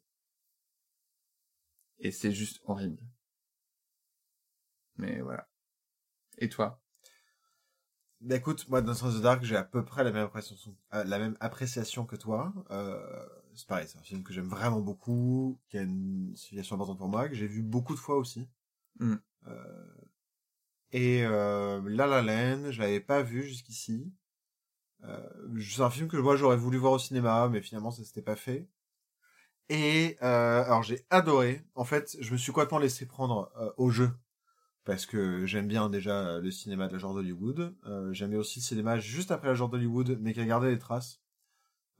[1.98, 3.02] Et c'est juste horrible.
[4.96, 5.48] Mais voilà.
[6.38, 6.80] Et toi?
[8.20, 10.74] Bah écoute, moi, dans Sens of the Dark, j'ai à peu près la même appréciation,
[10.94, 12.54] euh, la même appréciation que toi.
[12.70, 16.98] Euh, c'est pareil, c'est un film que j'aime vraiment beaucoup, qui a une signification importante
[16.98, 18.48] pour moi, que j'ai vu beaucoup de fois aussi.
[19.00, 19.14] Mm.
[19.46, 19.94] Euh,
[20.92, 24.12] et euh, La La Land, je l'avais pas vu jusqu'ici.
[25.04, 28.22] Euh, c'est un film que moi j'aurais voulu voir au cinéma, mais finalement ça s'était
[28.22, 28.68] pas fait.
[29.68, 31.64] Et euh, alors j'ai adoré.
[31.74, 34.10] En fait, je me suis complètement laissé prendre au jeu
[34.84, 37.74] parce que j'aime bien déjà le cinéma de la genre d'Hollywood.
[37.86, 40.78] Euh, J'aimais aussi le cinéma juste après la genre d'Hollywood, mais qui a gardé les
[40.78, 41.20] traces.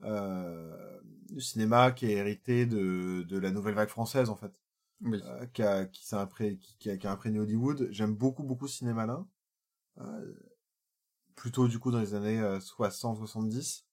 [0.03, 0.99] Euh,
[1.33, 4.51] le cinéma qui est hérité de, de la nouvelle vague française en fait,
[5.01, 5.21] Oui.
[5.23, 7.87] euh, qui, a, qui, s'est impré- qui, qui a, qui a imprégné Hollywood.
[7.91, 9.25] J'aime beaucoup beaucoup ce cinéma-là.
[9.99, 10.33] Euh,
[11.35, 13.85] plutôt du coup dans les années 60-70.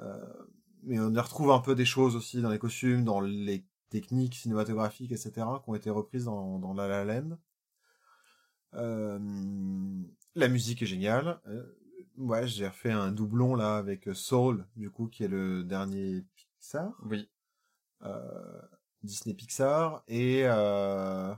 [0.00, 0.44] Euh,
[0.84, 4.34] mais on y retrouve un peu des choses aussi dans les costumes, dans les techniques
[4.34, 7.38] cinématographiques, etc., qui ont été reprises dans, dans La La Land.
[8.74, 9.18] Euh,
[10.34, 11.40] la musique est géniale.
[12.18, 16.24] Euh, ouais, j'ai refait un doublon là avec Soul, du coup, qui est le dernier
[16.36, 16.92] Pixar.
[17.04, 17.28] Oui.
[18.02, 18.62] Euh,
[19.02, 20.02] Disney Pixar.
[20.08, 21.34] Et, euh,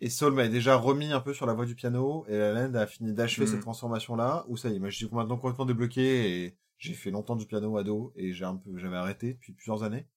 [0.00, 2.66] et Soul m'avait déjà remis un peu sur la voie du piano, et La La
[2.66, 5.66] Land a fini d'achever cette transformation-là, où ça y est, moi je suis maintenant complètement
[5.66, 9.52] débloqué, et j'ai fait longtemps du piano ado, et j'ai un peu, j'avais arrêté depuis
[9.52, 10.08] plusieurs années.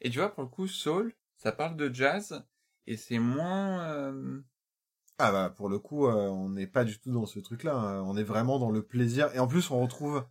[0.00, 2.44] Et tu vois, pour le coup, Soul, ça parle de jazz,
[2.86, 3.84] et c'est moins...
[3.84, 4.40] euh,
[5.18, 7.74] Ah bah pour le coup, euh, on n'est pas du tout dans ce truc-là.
[7.74, 8.02] hein.
[8.02, 9.34] On est vraiment dans le plaisir.
[9.34, 10.24] Et en plus, on retrouve.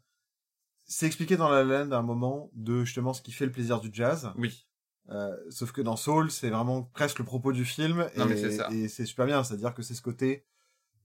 [0.86, 3.82] C'est expliqué dans la Land à un moment de justement ce qui fait le plaisir
[3.82, 4.32] du jazz.
[4.38, 4.66] Oui.
[5.10, 8.10] Euh, sauf que dans Soul, c'est vraiment presque le propos du film.
[8.16, 8.70] Non, et, mais c'est ça.
[8.72, 9.44] Et c'est super bien.
[9.44, 10.46] C'est-à-dire que c'est ce côté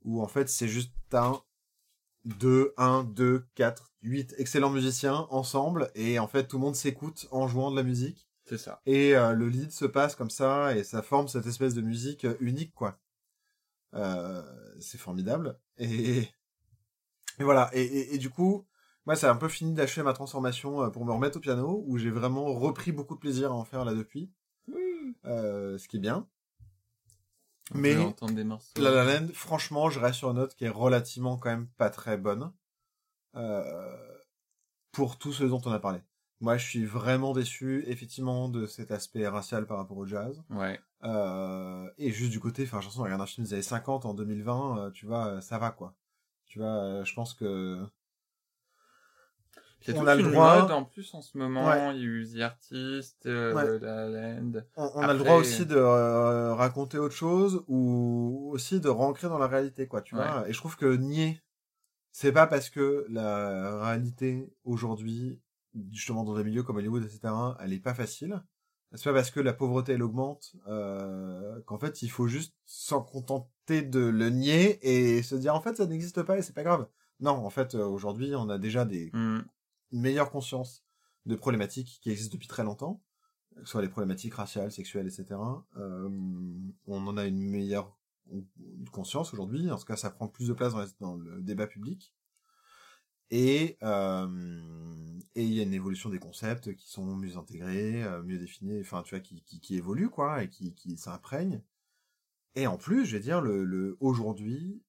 [0.04, 1.40] où en fait c'est juste un,
[2.24, 5.90] deux, un, deux, quatre, huit excellents musiciens ensemble.
[5.96, 8.28] Et en fait tout le monde s'écoute en jouant de la musique.
[8.44, 8.80] C'est ça.
[8.86, 12.24] Et euh, le lead se passe comme ça et ça forme cette espèce de musique
[12.24, 12.98] euh, unique quoi.
[13.94, 14.42] Euh,
[14.80, 15.58] c'est formidable.
[15.78, 16.18] Et,
[17.38, 17.70] et voilà.
[17.72, 18.66] Et, et, et du coup
[19.04, 21.82] moi ça a un peu fini d'achever ma transformation euh, pour me remettre au piano
[21.86, 24.30] où j'ai vraiment repris beaucoup de plaisir à en faire là depuis.
[24.68, 25.16] Oui.
[25.24, 26.28] euh, ce qui est bien.
[27.74, 28.44] On mais des.
[28.76, 31.90] La La Land franchement je reste sur une note qui est relativement quand même pas
[31.90, 32.52] très bonne.
[33.34, 34.18] Euh,
[34.92, 36.00] pour tout ce dont on a parlé
[36.42, 40.78] moi je suis vraiment déçu effectivement de cet aspect racial par rapport au jazz Ouais.
[41.04, 44.12] euh, et juste du côté, enfin, chanson, on regarde un film des années 50 en
[44.14, 45.94] 2020, euh, tu vois, euh, ça va, quoi.
[46.46, 47.82] Tu vois, euh, je pense que...
[49.86, 51.66] Il y a On a le droit- mode en plus en ce moment.
[51.66, 51.96] Ouais.
[51.96, 53.78] Il y a eu The Artist, euh, Ouais.
[53.80, 54.52] La La Land.
[54.76, 59.28] On, on a le droit aussi de euh, raconter autre chose ou aussi de rentrer
[59.28, 60.22] dans la réalité, quoi, tu Ouais.
[60.24, 60.48] vois.
[60.48, 61.40] Et je trouve que nier,
[62.12, 65.40] c'est pas parce que la réalité aujourd'hui,
[65.90, 68.42] justement dans des milieux comme Hollywood, etc., elle est pas facile.
[68.94, 73.00] C'est pas parce que la pauvreté elle augmente euh, qu'en fait il faut juste s'en
[73.02, 76.62] contenter de le nier et se dire en fait ça n'existe pas et c'est pas
[76.62, 76.86] grave.
[77.20, 79.40] Non, en fait euh, aujourd'hui on a déjà des Hmm.
[79.92, 80.84] une meilleure conscience
[81.24, 83.02] de problématiques qui existent depuis très longtemps,
[83.54, 85.40] que ce soit les problématiques raciales, sexuelles, etc.
[85.78, 86.10] Euh,
[86.86, 87.96] on en a une meilleure
[88.92, 89.70] conscience aujourd'hui.
[89.70, 92.12] En tout cas, ça prend plus de place dans, la- dans le débat public.
[93.34, 93.78] Et
[95.34, 99.02] il y a une évolution des concepts qui sont mieux intégrés, euh, mieux définis, enfin
[99.02, 101.62] tu vois, qui, qui, évoluent quoi, et qui, qui s'imprègnent.
[102.54, 103.42] Et en plus, je vais dire,
[104.00, 104.82] aujourd'hui,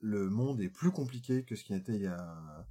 [0.00, 2.66] le monde est plus compliqué que ce qu'il était il y a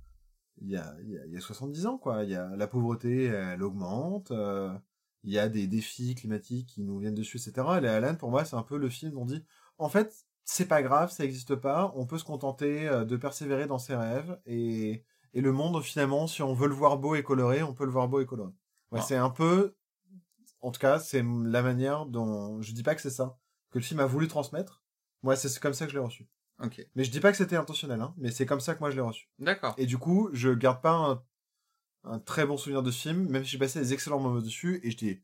[0.62, 2.24] il y a, il y a, il y a 70 ans quoi.
[2.24, 4.32] Il y a la pauvreté, elle augmente.
[4.32, 4.78] euh,
[5.24, 7.54] il y a des défis climatiques qui nous viennent dessus, etc.
[7.78, 9.44] Et La La Land, pour moi, c'est un peu le film où on dit,
[9.78, 11.94] en fait, c'est pas grave, ça n'existe pas.
[11.96, 16.28] On peut se contenter euh, de persévérer dans ses rêves et et le monde finalement,
[16.28, 18.52] si on veut le voir beau et coloré, on peut le voir beau et coloré.
[18.92, 19.06] Ouais, Ah.
[19.06, 19.76] c'est un peu,
[20.62, 23.38] en tout cas, c'est la manière dont je dis pas que c'est ça
[23.72, 24.84] que le film a voulu transmettre.
[25.24, 26.28] Moi, c'est comme ça que je l'ai reçu.
[26.62, 26.86] Ok.
[26.96, 28.96] Mais je dis pas que c'était intentionnel, hein, mais c'est comme ça que moi je
[28.96, 29.28] l'ai reçu.
[29.40, 29.74] D'accord.
[29.78, 31.24] Et du coup, je garde pas un,
[32.04, 34.80] un très bon souvenir de ce film, même si j'ai passé des excellents moments dessus,
[34.84, 35.22] et je dis, de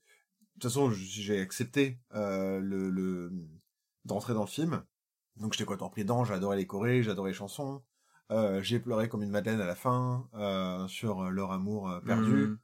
[0.54, 3.32] toute façon, j'ai accepté euh, le, le
[4.06, 4.84] d'entrer dans le film.
[5.36, 7.84] Donc j'étais complètement pris dedans, j'adorais les chorés, j'adorais les chansons.
[8.32, 12.56] Euh, j'ai pleuré comme une madeleine à la fin euh, sur euh, leur amour perdu.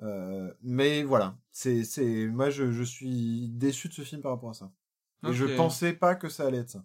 [0.00, 4.50] Euh, mais voilà, c'est c'est moi je, je suis déçu de ce film par rapport
[4.50, 4.72] à ça.
[5.28, 6.84] Et je pensais pas que ça allait être ça.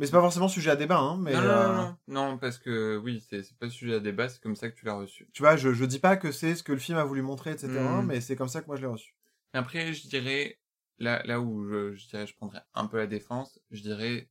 [0.00, 1.18] Mais c'est pas forcément sujet à débat, hein.
[1.18, 4.42] Mais non, non, non, non, non, parce que oui, c'est pas sujet à débat, c'est
[4.42, 5.28] comme ça que tu l'as reçu.
[5.34, 7.50] tu vois, je je dis pas que c'est ce que le film a voulu montrer,
[7.50, 7.68] etc.
[7.68, 8.06] Mm.
[8.06, 9.14] Mais c'est comme ça que moi je l'ai reçu.
[9.52, 10.58] Après, je dirais,
[10.98, 14.30] là, là où je, je dirais, je prendrais un peu la défense, je dirais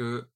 [0.00, 0.28] que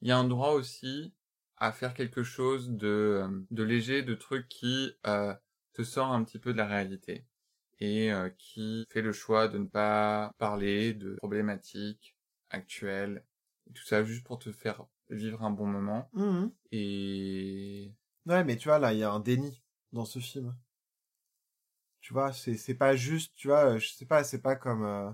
[0.00, 1.14] il y a un droit aussi
[1.56, 5.34] à faire quelque chose de, de léger, de truc qui euh,
[5.72, 7.26] te sort un petit peu de la réalité
[7.78, 12.16] et euh, qui fait le choix de ne pas parler de problématiques
[12.50, 13.24] actuelles,
[13.68, 16.10] et tout ça juste pour te faire vivre un bon moment.
[16.12, 16.52] Mhm.
[16.72, 17.92] Et
[18.26, 19.62] Ouais, mais tu vois là, il y a un déni
[19.92, 20.56] dans ce film.
[22.00, 25.10] Tu vois, c'est c'est pas juste, tu vois, je sais pas, c'est pas comme euh,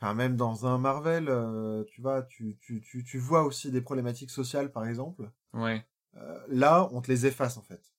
[0.00, 3.80] enfin même dans un Marvel, euh, tu vois, tu tu tu tu vois aussi des
[3.82, 5.30] problématiques sociales par exemple.
[5.52, 5.86] ouais,
[6.16, 7.94] Euh, là, on te les efface en fait.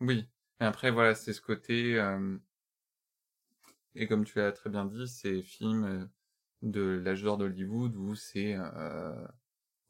[0.00, 0.28] oui.
[0.60, 1.98] Mais après, voilà, c'est ce côté...
[1.98, 2.36] euh,
[3.94, 6.06] Et comme tu l'as très bien dit, c'est film euh,
[6.62, 8.54] de l'âge d'or d'Hollywood où c'est...
[8.56, 9.26] euh,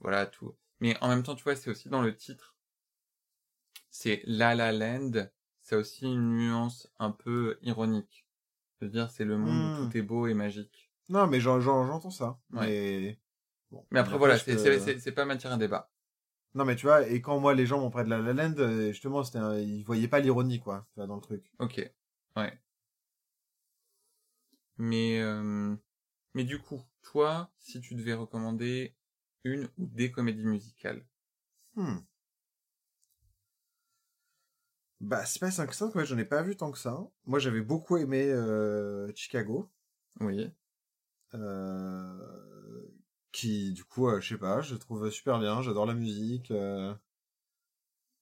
[0.00, 0.56] Voilà, tout.
[0.80, 2.56] Mais en même temps, tu vois, c'est aussi dans le titre.
[3.90, 5.28] C'est La La Land.
[5.60, 8.26] C'est aussi une nuance un peu ironique.
[8.80, 10.91] Je veux dire, c'est le monde où tout est beau et magique.
[11.12, 12.40] Non, mais j'en- j'en- j'entends ça.
[12.52, 12.66] Ouais.
[12.66, 13.20] Mais
[13.70, 13.86] bon.
[13.90, 15.90] Mais après, voilà, c'est que- pas matière à débat.
[16.54, 18.54] Non, mais tu vois, et quand moi les gens m'ont prêté de la La Land,
[18.58, 21.52] euh, justement, un- ils voyaient pas l'ironie quoi, tu vois, dans le truc.
[21.58, 21.90] Ok,
[22.36, 22.58] ouais.
[24.78, 25.74] Mais, euh,
[26.34, 28.94] mais du coup, toi, si tu devais recommander
[29.44, 31.04] une ou des comédies musicales,
[31.74, 31.98] Hmm.
[35.00, 37.02] Bah, c'est pas 5 moi j'en ai pas vu tant que ça.
[37.26, 39.68] Moi j'avais beaucoup aimé euh, Chicago,
[40.20, 40.50] oui,
[43.33, 46.51] qui du coup, euh, je sais pas, je trouve super bien, j'adore la musique.
[46.51, 46.95] euh,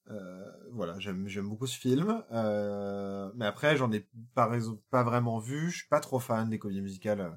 [0.09, 2.23] euh, voilà, j'aime j'aime beaucoup ce film.
[2.31, 6.49] euh, mais après, j'en ai pas, raison, pas vraiment vu, je suis pas trop fan
[6.49, 7.31] des comédies musicales euh,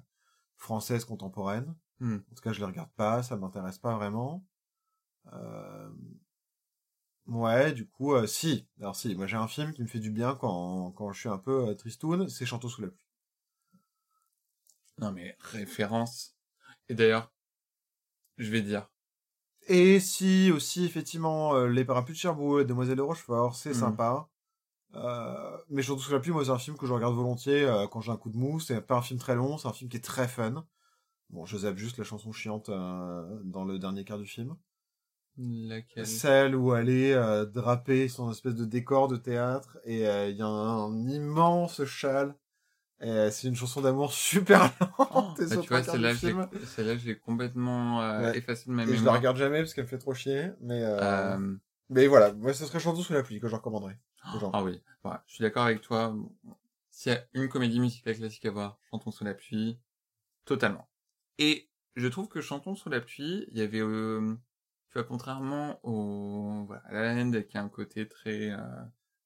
[0.57, 1.75] françaises contemporaines.
[2.01, 2.17] Hmm.
[2.33, 4.45] En tout cas, je les regarde pas, ça m'intéresse pas vraiment.
[5.33, 5.91] Euh,
[7.27, 8.67] Ouais, du coup, euh, si.
[8.81, 11.29] Alors si, moi j'ai un film qui me fait du bien quand, quand je suis
[11.29, 13.04] un peu euh, tristoun, c'est Chantons sous la pluie.
[14.99, 16.37] Non mais référence.
[16.89, 17.33] Et d'ailleurs,
[18.39, 18.89] je vais dire,
[19.67, 23.75] Et si aussi, effectivement, euh, Les Parapluies de Cherbourg, Demoiselle de Rochefort, c'est Mhm.
[23.75, 24.29] sympa.
[24.95, 27.87] Euh, mais Chantons sous la pluie, moi c'est un film que je regarde volontiers euh,
[27.89, 28.61] quand j'ai un coup de mou.
[28.61, 30.67] C'est pas un film très long, c'est un film qui est très fun.
[31.31, 34.57] Bon, je zappe juste la chanson chiante euh, dans le dernier quart du film.
[35.37, 36.07] laquelle?
[36.07, 40.37] Celle où elle est euh, drapée son espèce de décor de théâtre et euh, il
[40.37, 42.37] y a un, immense châle.
[43.05, 44.61] Et, euh, c'est une chanson d'amour super
[44.99, 45.39] lente.
[45.41, 46.49] et Bah, tu vois, celle-là, je l'ai- film.
[46.65, 48.39] celle-là, je l'ai complètement euh, Ouais.
[48.39, 49.15] effacée de ma Et je la mémoire.
[49.17, 50.51] regarde jamais parce qu'elle me fait trop chier.
[50.61, 51.57] Mais, euh, Euh,
[51.91, 53.99] mais voilà, moi ce serait Chantons sous la pluie que je recommanderais.
[54.41, 54.51] gens.
[54.55, 56.17] Ah oui, voilà, je suis d'accord avec toi.
[56.91, 59.79] S'il y a une comédie musicale classique à voir, Chantons sous la pluie,
[60.47, 60.89] totalement.
[61.39, 64.35] Et je trouve que Chantons sous la pluie, il y avait, euh,
[64.89, 68.57] tu vois, contrairement au voilà, à La La Land qui a un côté très euh,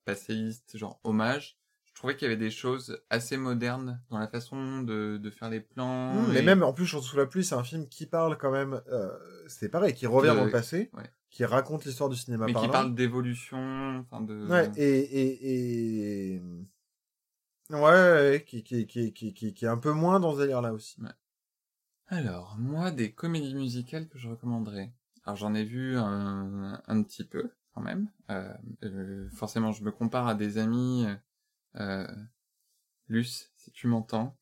[0.05, 1.58] passéiste, genre hommage,
[1.99, 5.61] trouvais qu'il y avait des choses assez modernes dans la façon de, de faire les
[5.61, 6.15] plans.
[6.15, 8.39] Mmh, et- Mais même en plus Chantons sous la pluie, c'est un film qui parle
[8.39, 8.81] quand même.
[8.91, 9.11] Euh,
[9.49, 11.11] c'est pareil, qui revient De- dans le passé, ouais.
[11.31, 12.71] qui raconte l'histoire du cinéma mais qui parlant.
[12.73, 14.47] parle d'évolution, enfin de.
[14.47, 16.43] Ouais, et, et, et...
[17.71, 20.73] Ouais, ouais, qui, qui, qui, qui, qui, qui est un peu moins dans ce délire-là
[20.73, 20.97] aussi.
[22.07, 24.93] Alors, moi, des comédies musicales que je recommanderais.
[25.25, 28.09] Alors, j'en ai vu un, un petit peu, quand même.
[28.31, 28.51] Euh,
[28.85, 31.05] euh, forcément, je me compare à des amis.
[31.77, 32.07] Euh,
[33.09, 34.37] Luce, si tu m'entends.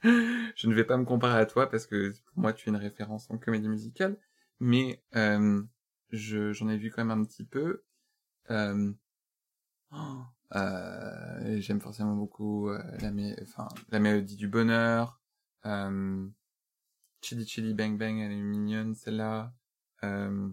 [0.02, 2.76] je ne vais pas me comparer à toi parce que pour moi, tu es une
[2.76, 4.18] référence en comédie musicale.
[4.60, 5.62] Mais euh,
[6.10, 7.84] je j'en ai vu quand même un petit peu.
[8.50, 8.92] Euh,
[10.54, 15.20] euh, J'aime forcément beaucoup euh, la, mélodie du bonheur.
[15.66, 16.28] Euh,
[17.20, 19.52] Chili Chili Bang Bang, elle est mignonne celle-là.
[20.04, 20.48] Euh,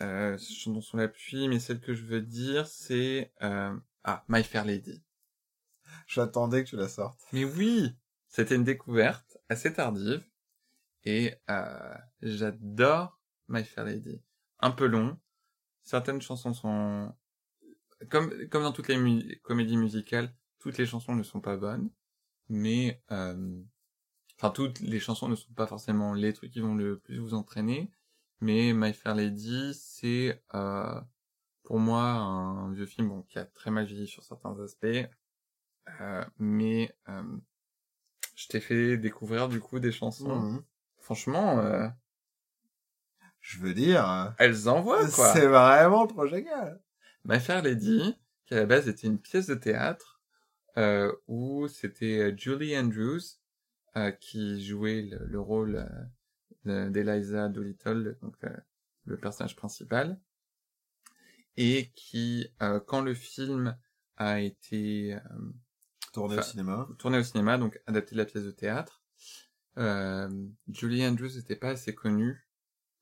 [0.00, 3.74] euh, sur l'appui, mais celle que je veux dire, c'est euh,
[4.06, 5.02] ah My Fair Lady.
[6.06, 7.20] J'attendais que tu la sortes.
[7.32, 7.94] Mais oui,
[8.28, 10.24] c'était une découverte assez tardive
[11.04, 14.22] et euh, j'adore My Fair Lady.
[14.60, 15.18] Un peu long.
[15.82, 17.14] Certaines chansons sont
[18.08, 21.90] comme comme dans toutes les mu- comédies musicales, toutes les chansons ne sont pas bonnes,
[22.48, 23.62] mais euh,
[24.36, 27.34] enfin toutes les chansons ne sont pas forcément les trucs qui vont le plus vous
[27.34, 27.90] entraîner,
[28.40, 31.00] mais My Fair Lady, c'est euh,
[31.66, 34.86] pour moi un vieux film bon, qui a très mal vieilli sur certains aspects,
[36.00, 37.36] euh, mais euh,
[38.36, 40.40] je t'ai fait découvrir du coup des chansons.
[40.40, 40.62] Mhm.
[40.98, 41.88] Franchement, euh,
[43.40, 45.32] Je veux dire, euh, elles envoient quoi.
[45.32, 46.80] c'est vraiment trop génial.
[47.24, 48.16] My Fair Lady,
[48.46, 50.20] qui à la base était une pièce de théâtre,
[50.78, 53.20] euh, où c'était euh, Julie Andrews
[53.96, 55.88] euh, qui jouait le, le rôle
[56.64, 58.36] de- d'Eliza Doolittle, donc
[59.04, 60.20] le personnage principal,
[61.56, 63.76] et qui, euh, quand le film
[64.16, 65.20] a été euh,
[66.12, 66.88] Tourné au cinéma.
[66.98, 69.02] tourné au cinéma, donc adapté de la pièce de théâtre,
[69.78, 70.30] euh,
[70.68, 72.46] Julie Andrews n'était pas assez connue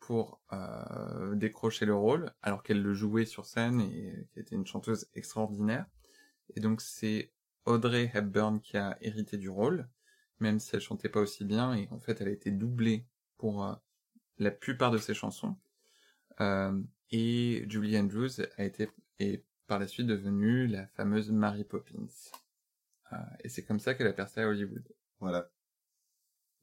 [0.01, 4.66] pour euh, décrocher le rôle, alors qu'elle le jouait sur scène et qu'elle était une
[4.66, 5.86] chanteuse extraordinaire.
[6.56, 7.32] Et donc c'est
[7.64, 9.89] Audrey Hepburn qui a hérité du rôle,
[10.40, 13.06] même si elle chantait pas aussi bien, et en fait elle a été doublée
[13.39, 13.74] pour euh,
[14.39, 15.56] la plupart de ses chansons.
[16.40, 16.78] Euh,
[17.10, 22.06] et Julie Andrews a été est par la suite devenue la fameuse Mary Poppins.
[23.12, 24.82] Euh, et c'est comme ça qu'elle a percé à Hollywood.
[25.20, 25.48] Voilà.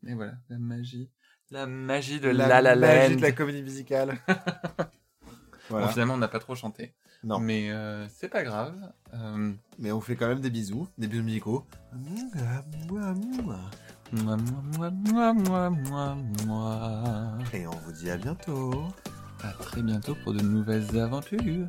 [0.07, 1.09] Et voilà, la magie.
[1.49, 3.17] La magie de la La La magie Land.
[3.17, 4.17] de la comédie musicale.
[5.69, 5.85] voilà.
[5.87, 6.93] Bon, finalement, on n'a pas trop chanté.
[7.23, 7.39] Non.
[7.39, 8.75] Mais euh, c'est pas grave.
[9.13, 11.65] Euh, Mais on fait quand même des bisous, des bisous musicaux.
[11.93, 13.13] moi, moi,
[14.11, 17.37] moi, moi, moi, moi, moi.
[17.53, 18.71] Et on vous dit à bientôt.
[19.43, 21.67] À très bientôt pour de nouvelles aventures.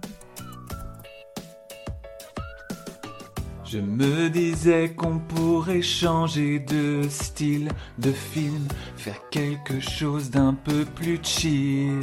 [3.65, 10.85] Je me disais qu'on pourrait changer de style de film, faire quelque chose d'un peu
[10.85, 12.01] plus chill.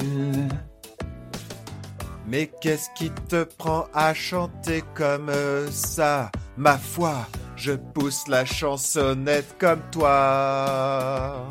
[2.27, 5.31] Mais qu'est-ce qui te prend à chanter comme
[5.69, 6.31] ça?
[6.57, 11.47] Ma foi, je pousse la chansonnette comme toi.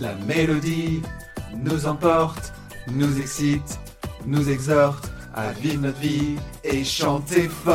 [0.00, 1.02] La mélodie
[1.62, 2.54] nous emporte,
[2.90, 3.78] nous excite,
[4.26, 7.72] nous exhorte à vivre notre vie Et chanter fort.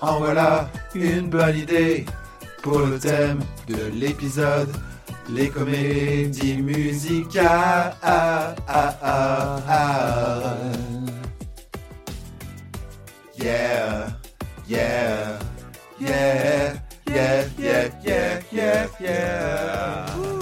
[0.00, 2.04] En voilà une bonne idée
[2.62, 4.70] pour le thème de l'épisode.
[5.28, 7.94] Les comédies musicales.
[13.38, 14.12] Yeah,
[14.66, 15.38] yeah,
[16.00, 20.35] yeah, yeah, yeah, yeah, yeah, yeah.